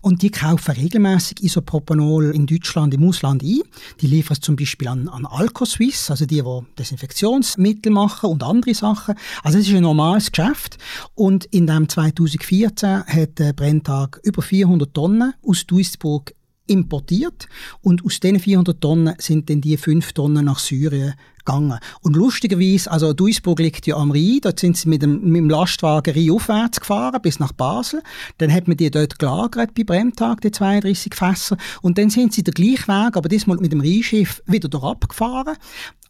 Und 0.00 0.22
die 0.22 0.30
kaufen 0.30 0.72
regelmäßig 0.72 1.42
Isopropanol 1.42 2.30
in 2.30 2.46
Deutschland, 2.46 2.94
im 2.94 3.08
Ausland 3.08 3.42
ein. 3.42 3.62
Die 4.00 4.06
liefern 4.06 4.34
es 4.34 4.40
zum 4.40 4.56
Beispiel 4.56 4.88
an, 4.88 5.08
an 5.08 5.26
Alcoswiss, 5.26 6.10
also 6.10 6.26
die, 6.26 6.42
die 6.42 6.60
Desinfektionsmittel 6.78 7.92
machen 7.92 8.30
und 8.30 8.42
andere 8.42 8.74
Sachen. 8.74 9.14
Also 9.42 9.58
es 9.58 9.68
ist 9.68 9.74
ein 9.74 9.82
normales 9.82 10.32
Geschäft. 10.32 10.78
Und 11.14 11.44
in 11.46 11.66
dem 11.66 11.88
2014 11.88 13.04
hat 13.06 13.38
der 13.38 13.52
Brenntag 13.52 14.20
über 14.22 14.42
400 14.42 14.92
Tonnen 14.92 15.34
aus 15.42 15.66
Duisburg 15.66 16.34
importiert 16.66 17.48
und 17.82 18.04
aus 18.04 18.20
diesen 18.20 18.40
400 18.40 18.80
Tonnen 18.80 19.14
sind 19.18 19.50
dann 19.50 19.60
die 19.60 19.76
5 19.76 20.12
Tonnen 20.12 20.44
nach 20.44 20.58
Syrien 20.58 21.14
gegangen. 21.44 21.78
Und 22.00 22.16
lustigerweise, 22.16 22.90
also 22.90 23.12
Duisburg 23.12 23.58
liegt 23.60 23.86
ja 23.86 23.96
am 23.96 24.10
Rhein, 24.10 24.38
dort 24.42 24.60
sind 24.60 24.76
sie 24.76 24.88
mit 24.88 25.02
dem, 25.02 25.22
mit 25.22 25.36
dem 25.36 25.50
Lastwagen 25.50 26.14
rheinaufwärts 26.14 26.80
gefahren 26.80 27.20
bis 27.22 27.38
nach 27.38 27.52
Basel. 27.52 28.02
Dann 28.38 28.52
hat 28.52 28.66
man 28.66 28.76
die 28.76 28.90
dort 28.90 29.18
gelagert 29.18 29.74
bei 29.74 29.84
Bremtag, 29.84 30.40
die 30.40 30.50
32 30.50 31.14
Fässer. 31.14 31.56
Und 31.82 31.98
dann 31.98 32.10
sind 32.10 32.32
sie 32.32 32.42
den 32.42 32.54
gleichen 32.54 32.88
Weg, 32.88 33.16
aber 33.16 33.28
diesmal 33.28 33.58
mit 33.58 33.72
dem 33.72 33.80
Rheinschiff 33.80 34.42
wieder 34.46 34.68
dort 34.68 34.84
abgefahren. 34.84 35.56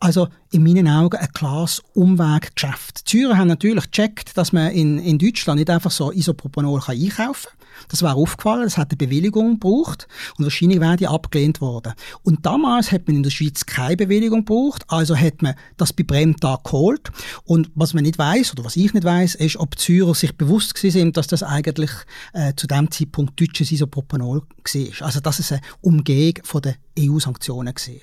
Also 0.01 0.29
in 0.51 0.63
meinen 0.63 0.89
Augen 0.89 1.17
ein 1.17 1.33
klares 1.33 1.83
Umweggeschäft. 1.95 3.01
Die 3.01 3.05
Zürcher 3.05 3.39
haben 3.39 3.49
natürlich 3.49 3.91
gecheckt, 3.91 4.37
dass 4.37 4.53
man 4.53 4.71
in, 4.73 4.99
in 4.99 5.19
Deutschland 5.19 5.59
nicht 5.59 5.71
einfach 5.71 5.91
so 5.91 6.13
Isopropanol 6.13 6.81
kann 6.81 6.97
einkaufen 6.97 7.49
kann. 7.51 7.64
Das 7.89 8.03
war 8.03 8.17
aufgefallen, 8.17 8.65
es 8.65 8.79
hat 8.79 8.91
eine 8.91 8.97
Bewilligung 8.97 9.55
gebraucht 9.55 10.09
und 10.39 10.45
wahrscheinlich 10.45 10.81
wäre 10.81 10.97
die 10.97 11.09
abgelehnt 11.09 11.61
worden. 11.61 11.95
Und 12.23 12.47
damals 12.47 12.93
hat 12.93 13.07
man 13.07 13.17
in 13.17 13.23
der 13.23 13.31
Schweiz 13.31 13.67
keine 13.67 13.97
Bewilligung 13.97 14.45
gebraucht, 14.45 14.85
also 14.89 15.17
hat 15.17 15.43
man 15.43 15.55
das 15.77 15.93
bei 15.93 16.05
Bremtag 16.05 16.65
geholt. 16.65 17.11
Und 17.45 17.71
was 17.75 17.95
man 17.95 18.05
nicht 18.05 18.19
weiß 18.19 18.53
oder 18.53 18.65
was 18.65 18.77
ich 18.77 18.95
nicht 18.95 19.05
weiß, 19.05 19.35
ist, 19.37 19.57
ob 19.57 19.77
die 19.77 19.83
Zürcher 19.83 20.15
sich 20.15 20.37
bewusst 20.37 20.77
sind, 20.77 21.17
dass 21.17 21.27
das 21.27 21.43
eigentlich 21.43 21.91
äh, 22.33 22.53
zu 22.57 22.67
dem 22.67 22.91
Zeitpunkt 22.91 23.41
deutsches 23.41 23.73
Isopropanol 23.73 24.41
war. 24.41 25.07
Also 25.07 25.21
dass 25.21 25.39
es 25.39 25.53
eine 25.53 25.61
Umgehung 25.81 26.35
von 26.43 26.63
der 26.63 26.77
EU-Sanktionen 26.99 27.75
war. 27.75 27.95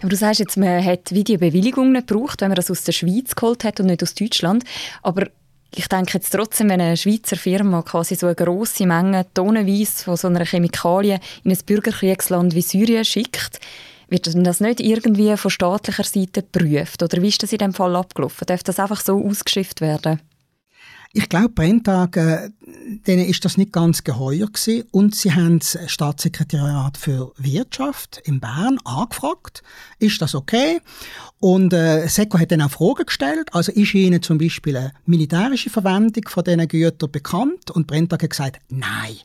Aber 0.00 0.08
du 0.08 0.16
sagst 0.16 0.40
jetzt, 0.40 0.56
man 0.56 0.84
hat 0.84 1.12
wie 1.12 1.24
die 1.24 1.36
Bewilligung 1.36 1.92
nicht 1.92 2.06
gebraucht, 2.06 2.40
wenn 2.40 2.48
man 2.48 2.56
das 2.56 2.70
aus 2.70 2.84
der 2.84 2.92
Schweiz 2.92 3.34
geholt 3.34 3.64
hat 3.64 3.80
und 3.80 3.86
nicht 3.86 4.02
aus 4.02 4.14
Deutschland. 4.14 4.64
Aber 5.02 5.28
ich 5.74 5.88
denke 5.88 6.14
jetzt 6.14 6.30
trotzdem, 6.30 6.68
wenn 6.68 6.80
eine 6.80 6.96
Schweizer 6.96 7.36
Firma 7.36 7.82
quasi 7.82 8.14
so 8.14 8.26
eine 8.26 8.34
grosse 8.34 8.86
Menge 8.86 9.26
tonnenweise 9.32 10.04
von 10.04 10.16
so 10.16 10.28
einer 10.28 10.44
Chemikalie 10.44 11.18
in 11.44 11.50
ein 11.50 11.58
Bürgerkriegsland 11.64 12.54
wie 12.54 12.62
Syrien 12.62 13.04
schickt, 13.04 13.58
wird 14.08 14.26
das 14.26 14.60
nicht 14.60 14.80
irgendwie 14.80 15.34
von 15.36 15.50
staatlicher 15.50 16.04
Seite 16.04 16.42
geprüft? 16.42 17.02
Oder 17.02 17.22
wie 17.22 17.28
ist 17.28 17.42
das 17.42 17.52
in 17.52 17.58
dem 17.58 17.72
Fall 17.72 17.96
abgelaufen? 17.96 18.46
Darf 18.46 18.62
das 18.62 18.78
einfach 18.78 19.00
so 19.00 19.24
ausgeschifft 19.24 19.80
werden? 19.80 20.20
Ich 21.14 21.28
glaube, 21.28 21.50
Brenntag, 21.50 22.16
äh, 22.16 22.50
denen 23.06 23.26
ist 23.26 23.44
das 23.44 23.58
nicht 23.58 23.72
ganz 23.72 24.02
geheuer 24.02 24.46
gewesen. 24.46 24.84
Und 24.92 25.14
sie 25.14 25.32
haben 25.34 25.58
das 25.58 25.78
Staatssekretariat 25.86 26.96
für 26.96 27.32
Wirtschaft 27.36 28.22
in 28.24 28.40
Bern 28.40 28.78
angefragt. 28.84 29.62
Ist 29.98 30.22
das 30.22 30.34
okay? 30.34 30.80
Und 31.38 31.72
äh, 31.74 32.06
SECO 32.08 32.38
hat 32.38 32.52
dann 32.52 32.62
auch 32.62 32.70
Fragen 32.70 33.04
gestellt. 33.04 33.48
Also 33.52 33.72
ist 33.72 33.94
Ihnen 33.94 34.22
zum 34.22 34.38
Beispiel 34.38 34.76
eine 34.76 34.92
militärische 35.06 35.70
Verwendung 35.70 36.28
von 36.28 36.44
diesen 36.44 36.66
Gütern 36.68 37.10
bekannt? 37.10 37.70
Und 37.72 37.88
Brenntag 37.88 38.22
hat 38.22 38.30
gesagt, 38.30 38.60
nein. 38.70 39.16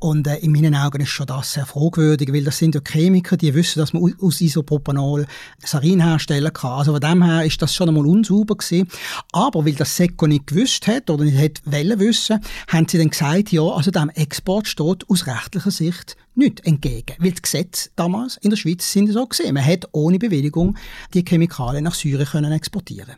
Und 0.00 0.26
äh, 0.26 0.38
in 0.38 0.52
meinen 0.52 0.74
Augen 0.74 1.00
ist 1.00 1.10
schon 1.10 1.26
das 1.26 1.52
sehr 1.52 1.64
fragwürdig, 1.64 2.32
weil 2.32 2.44
das 2.44 2.58
sind 2.58 2.74
ja 2.74 2.80
Chemiker, 2.84 3.36
die 3.36 3.54
wissen, 3.54 3.78
dass 3.78 3.92
man 3.92 4.14
aus 4.20 4.40
Isopropanol 4.40 5.26
Sarin 5.64 6.02
herstellen 6.02 6.52
kann. 6.52 6.72
Also 6.72 6.92
von 6.92 7.00
dem 7.00 7.22
her 7.22 7.44
ist 7.44 7.62
das 7.62 7.74
schon 7.74 7.88
einmal 7.88 8.04
unsauber 8.04 8.56
gewesen. 8.56 8.88
Aber 9.32 9.64
weil 9.64 9.74
das 9.74 9.96
SECO 9.96 10.26
nicht 10.26 10.48
gewusst 10.48 10.86
hat 10.86 11.08
oder 11.14 11.24
nicht 11.24 11.38
hätte 11.38 11.62
wollen 11.64 11.98
wissen, 12.00 12.40
haben 12.68 12.88
sie 12.88 12.98
dann 12.98 13.10
gesagt, 13.10 13.52
ja, 13.52 13.62
also 13.62 13.90
dem 13.90 14.10
Export 14.10 14.68
steht 14.68 15.08
aus 15.08 15.26
rechtlicher 15.26 15.70
Sicht 15.70 16.16
nicht 16.34 16.66
entgegen. 16.66 17.16
Weil 17.18 17.32
die 17.32 17.42
Gesetze 17.42 17.90
damals 17.96 18.36
in 18.38 18.50
der 18.50 18.56
Schweiz 18.56 18.90
sind 18.90 19.10
so 19.12 19.26
gesehen. 19.26 19.54
Man 19.54 19.64
hat 19.64 19.88
ohne 19.92 20.18
Bewilligung 20.18 20.76
die 21.12 21.24
Chemikalien 21.24 21.84
nach 21.84 21.94
Syrien 21.94 22.26
können 22.26 22.52
exportieren 22.52 23.16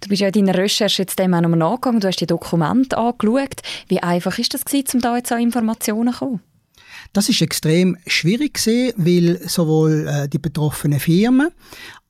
Du 0.00 0.08
bist 0.08 0.20
ja 0.20 0.28
in 0.28 0.46
deiner 0.46 0.56
Recherche 0.56 1.02
jetzt 1.02 1.18
dem 1.18 1.34
auch 1.34 1.40
nochmal 1.40 1.58
nachgegangen, 1.58 2.00
du 2.00 2.06
hast 2.06 2.20
die 2.20 2.26
Dokumente 2.26 2.96
angeschaut. 2.96 3.60
Wie 3.88 4.02
einfach 4.02 4.38
ist 4.38 4.54
das 4.54 4.64
gewesen, 4.64 4.88
um 4.94 5.00
da 5.00 5.16
jetzt 5.16 5.32
an 5.32 5.40
Informationen 5.40 6.12
zu 6.12 6.18
kommen? 6.20 6.40
Das 7.12 7.28
ist 7.28 7.42
extrem 7.42 7.96
schwierig 8.06 8.54
gewesen, 8.54 8.92
weil 8.96 9.48
sowohl 9.48 10.06
äh, 10.08 10.28
die 10.28 10.38
betroffenen 10.38 11.00
Firmen 11.00 11.48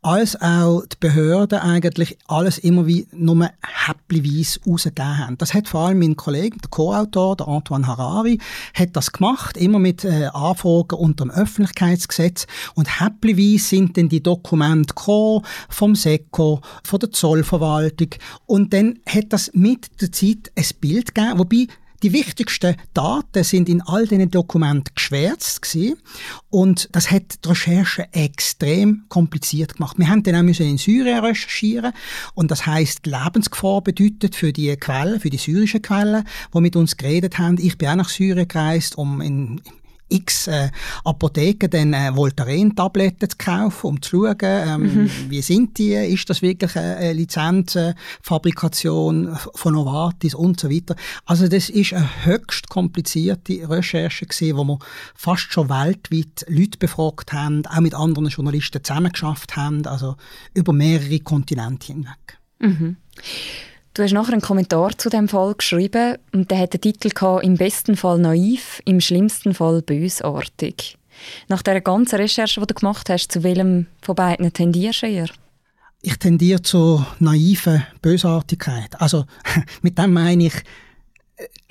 als 0.01 0.41
auch 0.41 0.85
die 0.87 0.97
Behörden 1.01 1.59
eigentlich 1.59 2.19
alles 2.27 2.59
immer 2.59 2.87
wie 2.87 3.09
nur 3.13 3.51
häppchenweise 3.87 4.61
rausgegeben 4.65 5.19
haben. 5.19 5.39
Das 5.39 5.55
hat 5.55 5.69
vor 5.69 5.81
allem 5.81 5.99
mein 5.99 6.17
Kollege, 6.17 6.57
der 6.57 6.71
Co-Autor, 6.71 7.37
der 7.37 7.49
Antoine 7.49 7.87
Harari, 7.87 8.39
hat 8.75 8.95
das 8.95 9.13
gemacht, 9.13 9.57
immer 9.57 9.79
mit 9.79 10.05
äh, 10.05 10.27
Anfragen 10.33 10.97
unter 10.97 11.25
dem 11.25 11.31
Öffentlichkeitsgesetz 11.31 12.47
und 12.75 13.01
häppchenweise 13.01 13.65
sind 13.65 13.97
dann 13.97 14.09
die 14.09 14.23
Dokumente 14.23 14.95
gekommen, 14.95 15.45
vom 15.69 15.97
SECO, 15.97 16.61
von 16.85 17.01
der 17.01 17.11
Zollverwaltung 17.11 18.11
und 18.47 18.73
dann 18.73 19.01
hat 19.07 19.33
das 19.33 19.51
mit 19.53 20.01
der 20.01 20.13
Zeit 20.13 20.53
ein 20.55 20.65
Bild 20.81 21.15
gegeben, 21.15 21.39
wobei 21.39 21.67
die 22.03 22.13
wichtigsten 22.13 22.77
Daten 22.95 23.45
sind 23.45 23.69
in 23.69 23.83
all 23.83 24.07
diesen 24.07 24.31
Dokumenten 24.31 24.95
geschwärzt 24.95 25.63
gewesen. 25.63 25.97
und 26.51 26.89
das 26.93 27.11
hat 27.11 27.45
die 27.45 27.49
Recherche 27.49 28.07
extrem 28.13 29.05
kompliziert 29.09 29.77
gemacht. 29.77 29.99
Wir 29.99 30.09
haben 30.09 30.23
dann 30.23 30.37
auch 30.37 30.43
müssen 30.43 30.67
in 30.67 30.79
Syrien 30.79 31.25
recherchieren 31.25 31.93
und 32.35 32.51
das 32.51 32.67
heißt 32.67 33.07
Lebensgefahr 33.07 33.83
bedeutet 33.83 34.35
für 34.35 34.53
die 34.53 34.77
Quellen, 34.77 35.21
für 35.21 35.31
die 35.31 35.39
syrischen 35.39 35.83
Quellen, 35.83 36.25
die 36.55 36.61
mit 36.61 36.77
uns 36.77 36.97
geredet 36.97 37.39
haben. 37.39 37.59
Ich 37.59 37.79
bin 37.79 37.89
auch 37.89 37.97
nach 37.97 38.09
Syrien 38.09 38.49
gereist, 38.49 38.97
um 38.97 39.21
in 39.21 39.61
x 40.09 40.47
äh, 40.47 40.71
Apotheken 41.05 41.69
dann 41.71 41.93
äh, 41.93 42.15
Voltaren-Tabletten 42.15 43.31
zu 43.31 43.37
kaufen, 43.37 43.87
um 43.87 44.01
zu 44.03 44.25
schauen, 44.25 44.37
ähm, 44.41 44.83
mhm. 44.83 45.11
wie 45.29 45.43
sind 45.43 45.79
die, 45.79 45.93
ist 45.93 46.31
das 46.31 46.43
wirklich 46.43 46.77
eine 46.77 47.13
Lizenzfabrikation 47.13 49.37
von 49.55 49.75
Novartis 49.75 50.35
und 50.35 50.61
so 50.61 50.71
weiter. 50.71 50.95
Also 51.27 51.49
das 51.49 51.69
ist 51.69 51.93
eine 51.93 52.09
höchst 52.25 52.69
komplizierte 52.69 53.69
Recherche 53.69 54.27
gewesen, 54.27 54.57
wo 54.57 54.65
wir 54.65 54.79
fast 55.15 55.53
schon 55.53 55.69
weltweit 55.69 56.47
Leute 56.49 56.79
befragt 56.79 57.33
haben, 57.33 57.67
auch 57.67 57.81
mit 57.81 57.95
anderen 57.95 58.29
Journalisten 58.29 58.83
zusammengeschafft 58.83 59.57
haben, 59.57 59.87
also 59.87 60.17
über 60.55 60.73
mehrere 60.73 61.21
Kontinente 61.21 61.89
hinweg. 61.89 62.39
Mhm. 62.61 62.97
Du 63.99 64.05
hast 64.05 64.13
nachher 64.13 64.35
einen 64.35 64.43
Kommentar 64.43 64.97
zu 64.97 65.09
dem 65.09 65.27
Fall 65.27 65.57
geschrieben 65.57 66.19
und 66.33 66.53
der 66.53 66.61
hat 66.61 66.73
den 66.73 66.83
Titel 66.83 67.09
gehabt, 67.09 67.43
im 67.43 67.57
besten 67.57 67.97
Fall 67.97 68.21
naiv, 68.21 68.81
im 68.85 69.01
schlimmsten 69.01 69.55
Fall 69.55 69.83
bösartig. 69.83 70.97
Nach 71.49 71.63
der 71.63 71.81
ganzen 71.81 72.15
Recherche, 72.15 72.61
die 72.61 72.67
du 72.69 72.75
gemacht 72.75 73.11
hast, 73.11 73.33
zu 73.33 73.43
welchem 73.43 73.89
von 74.01 74.15
beiden 74.15 74.53
tendierst 74.53 75.03
du 75.03 75.07
eher? 75.09 75.29
Ich 76.01 76.17
tendiere 76.17 76.63
zur 76.63 77.09
naiven 77.19 77.85
Bösartigkeit. 78.01 79.01
Also 79.01 79.25
mit 79.83 79.99
dem 79.99 80.13
meine 80.13 80.47
ich, 80.47 80.55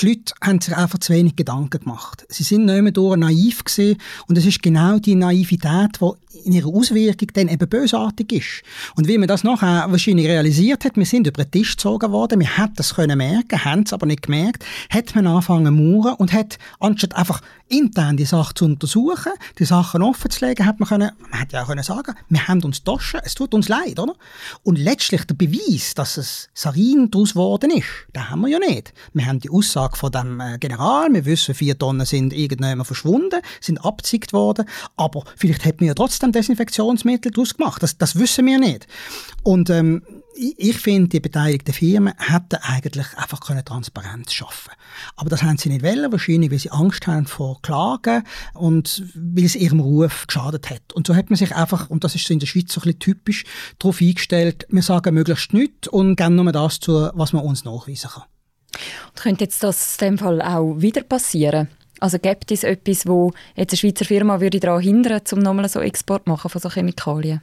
die 0.01 0.07
Leute 0.07 0.34
haben 0.41 0.60
sich 0.60 0.75
einfach 0.75 1.00
zu 1.00 1.13
wenig 1.13 1.38
Gedanken 1.38 1.79
gemacht. 1.79 2.25
Sie 2.27 2.43
sind 2.43 2.65
nicht 2.65 2.81
mehr 2.81 2.91
durch 2.91 3.15
naiv 3.15 3.63
gewesen 3.63 4.01
und 4.27 4.38
es 4.38 4.46
ist 4.46 4.62
genau 4.62 5.00
die 5.00 5.15
Naivität, 5.15 6.00
die 6.01 6.12
in 6.46 6.53
ihrer 6.53 6.70
Auswirkung 6.70 7.29
dann 7.34 7.48
eben 7.48 7.67
bösartig 7.67 8.32
ist. 8.32 8.63
Und 8.96 9.08
wie 9.08 9.17
man 9.17 9.27
das 9.27 9.44
nachher 9.44 9.86
wahrscheinlich 9.89 10.27
realisiert 10.27 10.86
hat, 10.86 10.96
wir 10.96 11.06
sind 11.06 11.27
über 11.27 11.44
den 11.44 11.51
Tisch 11.51 11.72
gezogen 11.72 12.12
worden, 12.12 12.39
wir 12.39 12.58
hätten 12.58 12.75
das 12.75 12.96
können 12.96 13.17
merken, 13.17 13.63
haben 13.63 13.84
es 13.84 13.94
aber 13.94 14.06
nicht 14.06 14.24
gemerkt, 14.24 14.63
hat 14.89 15.15
man 15.15 15.27
angefangen 15.27 15.77
zu 15.77 16.15
und 16.17 16.34
hat, 16.34 16.58
anstatt 16.79 17.15
einfach 17.15 17.41
intern 17.70 18.17
die 18.17 18.25
Sache 18.25 18.53
zu 18.53 18.65
untersuchen, 18.65 19.32
die 19.60 19.65
Sachen 19.65 20.01
offen 20.01 20.32
zu 20.32 20.46
legen, 20.46 20.65
hat 20.65 20.79
man 20.79 20.88
können, 20.88 21.12
man 21.29 21.39
hätte 21.39 21.53
ja 21.56 21.63
auch 21.63 21.67
können 21.67 21.84
sagen, 21.84 22.15
wir 22.29 22.48
haben 22.48 22.63
uns 22.63 22.84
Taschen, 22.84 23.20
es 23.24 23.36
tut 23.36 23.53
uns 23.53 23.67
leid, 23.67 24.00
oder? 24.00 24.15
Und 24.63 24.77
letztlich 24.77 25.25
der 25.25 25.36
Beweis, 25.36 25.94
dass 25.94 26.17
es 26.17 26.50
Sarin 26.53 27.12
daraus 27.12 27.34
geworden 27.34 27.72
ist, 27.72 27.88
den 28.15 28.29
haben 28.29 28.41
wir 28.41 28.50
ja 28.50 28.60
nicht. 28.60 28.94
Wir 29.13 29.25
haben 29.25 29.39
die 29.39 29.50
Aussage 29.50 29.98
von 29.98 30.12
dem 30.12 30.39
äh, 30.39 30.58
General, 30.60 31.12
wir 31.12 31.25
wissen, 31.25 31.56
vier 31.56 31.77
Tonnen 31.77 32.06
sind 32.06 32.34
irgendwann 32.34 32.84
verschwunden, 32.86 33.41
sind 33.60 33.84
abgezickt 33.84 34.34
worden, 34.34 34.65
aber 34.96 35.24
vielleicht 35.36 35.65
hat 35.65 35.79
man 35.82 35.88
ja 35.88 35.94
trotzdem 35.94 36.26
Desinfektionsmittel 36.31 37.31
daraus 37.31 37.55
gemacht. 37.55 37.84
Das, 37.84 37.98
das 37.98 38.17
wissen 38.17 38.46
wir 38.46 38.60
nicht. 38.60 38.88
Und 39.43 39.69
ähm, 39.69 40.01
ich 40.38 40.77
finde, 40.77 41.10
die 41.10 41.19
beteiligten 41.19 41.74
Firmen 41.74 42.13
hätten 42.17 42.57
eigentlich 42.62 43.07
einfach 43.17 43.39
können 43.39 43.65
Transparenz 43.65 44.34
schaffen 44.34 44.72
Aber 45.15 45.29
das 45.29 45.43
haben 45.43 45.57
sie 45.57 45.69
nicht 45.69 45.84
wollen, 45.84 46.12
wahrscheinlich, 46.12 46.51
weil 46.51 46.60
sie 46.60 46.72
Angst 46.72 47.07
haben 47.07 47.25
vor 47.25 47.62
Klagen 47.62 48.24
und 48.53 49.03
weil 49.15 49.46
es 49.46 49.55
ihrem 49.55 49.79
Ruf 49.79 50.27
geschadet 50.27 50.69
hat. 50.69 50.93
Und 50.93 51.07
so 51.07 51.15
hat 51.15 51.29
man 51.29 51.38
sich 51.38 51.55
einfach, 51.55 51.89
und 51.89 52.03
das 52.03 52.15
ist 52.15 52.27
so 52.27 52.34
in 52.34 52.39
der 52.39 52.48
Schweiz 52.48 52.72
so 52.72 52.81
ein 52.81 52.84
bisschen 52.84 53.00
typisch, 53.00 53.46
darauf 53.79 54.01
eingestellt, 54.01 54.67
wir 54.69 54.84
sagen 54.84 55.15
möglichst 55.15 55.53
nichts 55.53 55.88
und 55.88 56.15
geben 56.15 56.36
nur 56.36 56.51
das 56.51 56.79
zu, 56.79 57.10
was 57.13 57.34
man 57.34 57.43
uns 57.43 57.65
nachweisen 57.65 58.10
kann. 58.12 58.24
Und 59.07 59.15
könnte 59.15 59.46
jetzt 59.46 59.63
das 59.63 59.98
in 60.00 60.07
dem 60.07 60.17
Fall 60.17 60.41
auch 60.41 60.75
wieder 60.79 61.01
passieren? 61.01 61.69
Also 61.99 62.19
gibt 62.19 62.51
es 62.51 62.63
etwas, 62.63 63.07
wo 63.07 63.31
jetzt 63.55 63.73
eine 63.73 63.77
Schweizer 63.77 64.05
Firma 64.05 64.39
würde 64.39 64.59
daran 64.59 64.81
hindern, 64.81 65.21
um 65.31 65.39
nochmal 65.39 65.69
so 65.69 65.79
Export 65.79 66.27
machen 66.27 66.49
von 66.49 66.61
so 66.61 66.69
Chemikalien? 66.69 67.41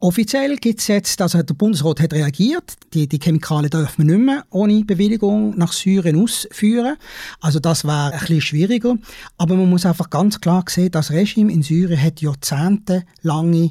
Offiziell 0.00 0.56
gibt 0.56 0.80
es 0.80 0.88
jetzt, 0.88 1.22
also 1.22 1.42
der 1.42 1.54
Bundesrat 1.54 2.00
hat 2.00 2.12
reagiert, 2.12 2.74
die, 2.92 3.08
die 3.08 3.18
Chemikalien 3.18 3.70
dürfen 3.70 4.06
wir 4.06 4.16
nicht 4.16 4.26
mehr 4.26 4.44
ohne 4.50 4.84
Bewilligung 4.84 5.56
nach 5.56 5.72
Syrien 5.72 6.22
ausführen. 6.22 6.96
Also 7.40 7.58
das 7.58 7.84
wäre 7.84 8.12
ein 8.12 8.18
bisschen 8.18 8.40
schwieriger. 8.42 8.96
Aber 9.38 9.54
man 9.54 9.70
muss 9.70 9.86
einfach 9.86 10.10
ganz 10.10 10.40
klar 10.40 10.64
sehen, 10.68 10.90
das 10.90 11.10
Regime 11.10 11.50
in 11.50 11.62
Syrien 11.62 12.02
hat 12.02 12.20
jahrzehntelange 12.20 13.70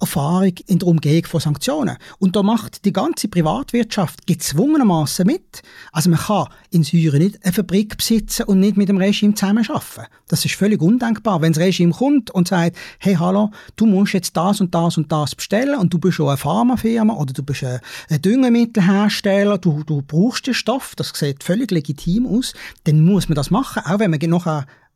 Erfahrung 0.00 0.54
in 0.66 0.78
der 0.78 0.88
Umgehung 0.88 1.26
von 1.26 1.40
Sanktionen. 1.40 1.96
Und 2.18 2.34
da 2.34 2.42
macht 2.42 2.84
die 2.84 2.92
ganze 2.92 3.28
Privatwirtschaft 3.28 4.26
gezwungenermaßen 4.26 5.26
mit. 5.26 5.62
Also 5.92 6.10
man 6.10 6.18
kann 6.18 6.46
in 6.70 6.82
Syrien 6.82 7.22
nicht 7.22 7.44
eine 7.44 7.52
Fabrik 7.52 7.96
besitzen 7.98 8.44
und 8.44 8.60
nicht 8.60 8.76
mit 8.76 8.88
dem 8.88 8.96
Regime 8.96 9.34
zusammenarbeiten. 9.34 10.06
Das 10.28 10.44
ist 10.44 10.54
völlig 10.54 10.80
undenkbar. 10.80 11.42
Wenn 11.42 11.52
das 11.52 11.62
Regime 11.62 11.92
kommt 11.92 12.30
und 12.30 12.48
sagt, 12.48 12.76
hey, 12.98 13.14
hallo, 13.14 13.50
du 13.76 13.86
musst 13.86 14.14
jetzt 14.14 14.36
das 14.36 14.60
und 14.60 14.74
das 14.74 14.96
und 14.96 15.12
das 15.12 15.34
bestellen 15.34 15.78
und 15.78 15.92
du 15.92 15.98
bist 15.98 16.14
schon 16.14 16.28
eine 16.28 16.36
Pharmafirma 16.36 17.14
oder 17.14 17.32
du 17.32 17.42
bist 17.42 17.62
ein 17.64 17.80
Düngemittelhersteller, 18.22 19.58
du, 19.58 19.82
du 19.84 20.02
brauchst 20.02 20.46
den 20.46 20.54
Stoff, 20.54 20.94
das 20.96 21.12
sieht 21.14 21.44
völlig 21.44 21.70
legitim 21.70 22.26
aus, 22.26 22.54
dann 22.84 23.04
muss 23.04 23.28
man 23.28 23.36
das 23.36 23.50
machen, 23.50 23.82
auch 23.84 23.98
wenn 23.98 24.10
man 24.10 24.20
noch 24.20 24.46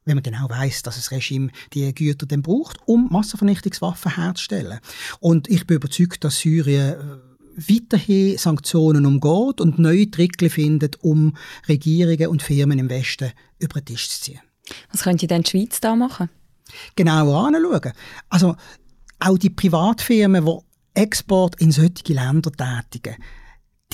wenn 0.04 0.16
man 0.16 0.22
genau 0.22 0.48
weiß, 0.48 0.82
dass 0.82 0.96
das 0.96 1.10
Regime 1.10 1.50
die 1.72 1.94
Güter 1.94 2.26
dann 2.26 2.42
braucht, 2.42 2.78
um 2.86 3.08
Massenvernichtungswaffen 3.10 4.16
herzustellen. 4.16 4.80
Und 5.20 5.48
ich 5.48 5.66
bin 5.66 5.76
überzeugt, 5.76 6.24
dass 6.24 6.38
Syrien 6.38 6.94
äh, 6.94 7.34
weiterhin 7.56 8.36
Sanktionen 8.36 9.06
umgeht 9.06 9.60
und 9.60 9.78
neue 9.78 10.10
Tricks 10.10 10.52
findet, 10.52 11.02
um 11.02 11.36
Regierungen 11.68 12.28
und 12.28 12.42
Firmen 12.42 12.78
im 12.78 12.90
Westen 12.90 13.32
über 13.58 13.80
den 13.80 13.86
Tisch 13.86 14.08
zu 14.10 14.20
ziehen. 14.20 14.40
Was 14.90 15.02
könnte 15.02 15.26
denn 15.26 15.42
die 15.42 15.50
Schweiz 15.50 15.80
da 15.80 15.94
machen? 15.94 16.30
Genauer 16.96 17.46
anschauen. 17.46 17.92
Also 18.28 18.56
auch 19.20 19.38
die 19.38 19.50
Privatfirmen, 19.50 20.44
die 20.44 21.00
Export 21.00 21.60
in 21.60 21.70
solche 21.70 22.12
Länder 22.12 22.50
tätigen, 22.52 23.16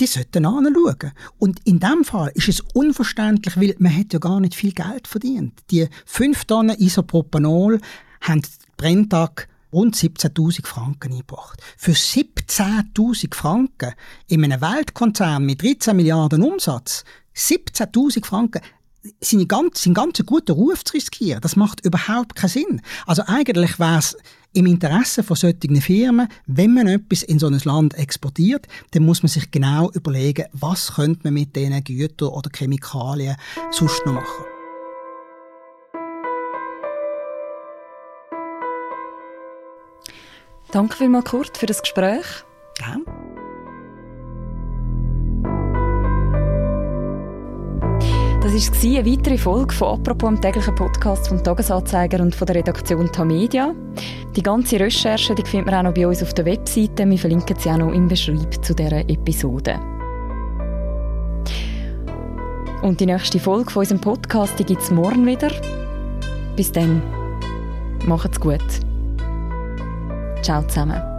die 0.01 0.07
sollten 0.07 0.45
anschauen. 0.45 1.11
Und 1.37 1.59
in 1.63 1.79
dem 1.79 2.03
Fall 2.03 2.31
ist 2.33 2.49
es 2.49 2.61
unverständlich, 2.73 3.55
weil 3.55 3.75
man 3.77 3.95
hat 3.95 4.13
ja 4.13 4.19
gar 4.19 4.39
nicht 4.39 4.55
viel 4.55 4.73
Geld 4.73 5.07
verdient. 5.07 5.59
Die 5.69 5.87
5 6.05 6.45
Tonnen 6.45 6.79
Isopropanol 6.79 7.79
haben 8.21 8.41
Brenntag 8.77 9.47
rund 9.71 9.95
17.000 9.95 10.65
Franken 10.65 11.13
eingebracht. 11.13 11.61
Für 11.77 11.91
17.000 11.91 13.33
Franken 13.33 13.93
in 14.27 14.43
einem 14.43 14.59
Weltkonzern 14.59 15.45
mit 15.45 15.61
13 15.61 15.95
Milliarden 15.95 16.41
Umsatz, 16.41 17.05
17.000 17.35 18.25
Franken, 18.25 18.61
seinen 19.19 19.47
ganzen, 19.47 19.93
ganzen 19.93 20.25
guten 20.25 20.51
Ruf 20.51 20.83
zu 20.83 20.93
riskieren, 20.93 21.41
das 21.41 21.55
macht 21.55 21.85
überhaupt 21.85 22.35
keinen 22.35 22.49
Sinn. 22.49 22.81
Also 23.05 23.23
eigentlich 23.25 23.79
wäre 23.79 23.99
es 23.99 24.17
im 24.53 24.65
Interesse 24.65 25.23
von 25.23 25.35
solchen 25.35 25.81
Firmen, 25.81 26.27
wenn 26.45 26.73
man 26.73 26.87
etwas 26.87 27.23
in 27.23 27.39
so 27.39 27.47
ein 27.47 27.59
Land 27.63 27.93
exportiert, 27.95 28.67
dann 28.91 29.03
muss 29.03 29.23
man 29.23 29.29
sich 29.29 29.49
genau 29.51 29.89
überlegen, 29.91 30.45
was 30.53 30.95
könnte 30.95 31.21
man 31.23 31.35
mit 31.35 31.55
diesen 31.55 31.83
Gütern 31.83 32.29
oder 32.29 32.49
Chemikalien 32.53 33.35
sonst 33.71 34.05
noch 34.05 34.13
machen. 34.13 34.45
Danke 40.71 40.95
vielmals, 40.95 41.25
Kurt, 41.25 41.57
für 41.57 41.65
das 41.65 41.81
Gespräch. 41.81 42.25
Gerne. 42.77 43.20
Das 48.53 48.69
war 48.83 48.89
eine 48.89 49.09
weitere 49.09 49.37
Folge 49.37 49.73
von 49.73 49.99
«Apropos» 49.99 50.27
am 50.27 50.41
täglichen 50.41 50.75
Podcast 50.75 51.29
vom 51.29 51.41
Tagesanzeiger 51.41 52.19
und 52.19 52.35
von 52.35 52.45
der 52.45 52.57
Redaktion 52.57 53.09
Tamedia. 53.09 53.73
Die 54.35 54.43
ganze 54.43 54.77
Recherche 54.77 55.33
die 55.33 55.45
findet 55.45 55.67
man 55.67 55.75
auch 55.75 55.83
noch 55.83 55.93
bei 55.93 56.05
uns 56.05 56.21
auf 56.21 56.33
der 56.33 56.43
Webseite. 56.43 57.09
Wir 57.09 57.17
verlinken 57.17 57.55
sie 57.57 57.69
auch 57.69 57.77
noch 57.77 57.93
im 57.93 58.09
Beschreib 58.09 58.53
zu 58.61 58.75
dieser 58.75 59.07
Episode. 59.09 59.79
Und 62.81 62.99
die 62.99 63.05
nächste 63.05 63.39
Folge 63.39 63.71
von 63.71 63.81
unserem 63.81 64.01
Podcast 64.01 64.57
gibt 64.57 64.81
es 64.81 64.91
morgen 64.91 65.25
wieder. 65.25 65.51
Bis 66.57 66.73
dann. 66.73 67.01
Macht's 68.05 68.37
gut. 68.37 68.59
Ciao 70.41 70.61
zusammen. 70.63 71.10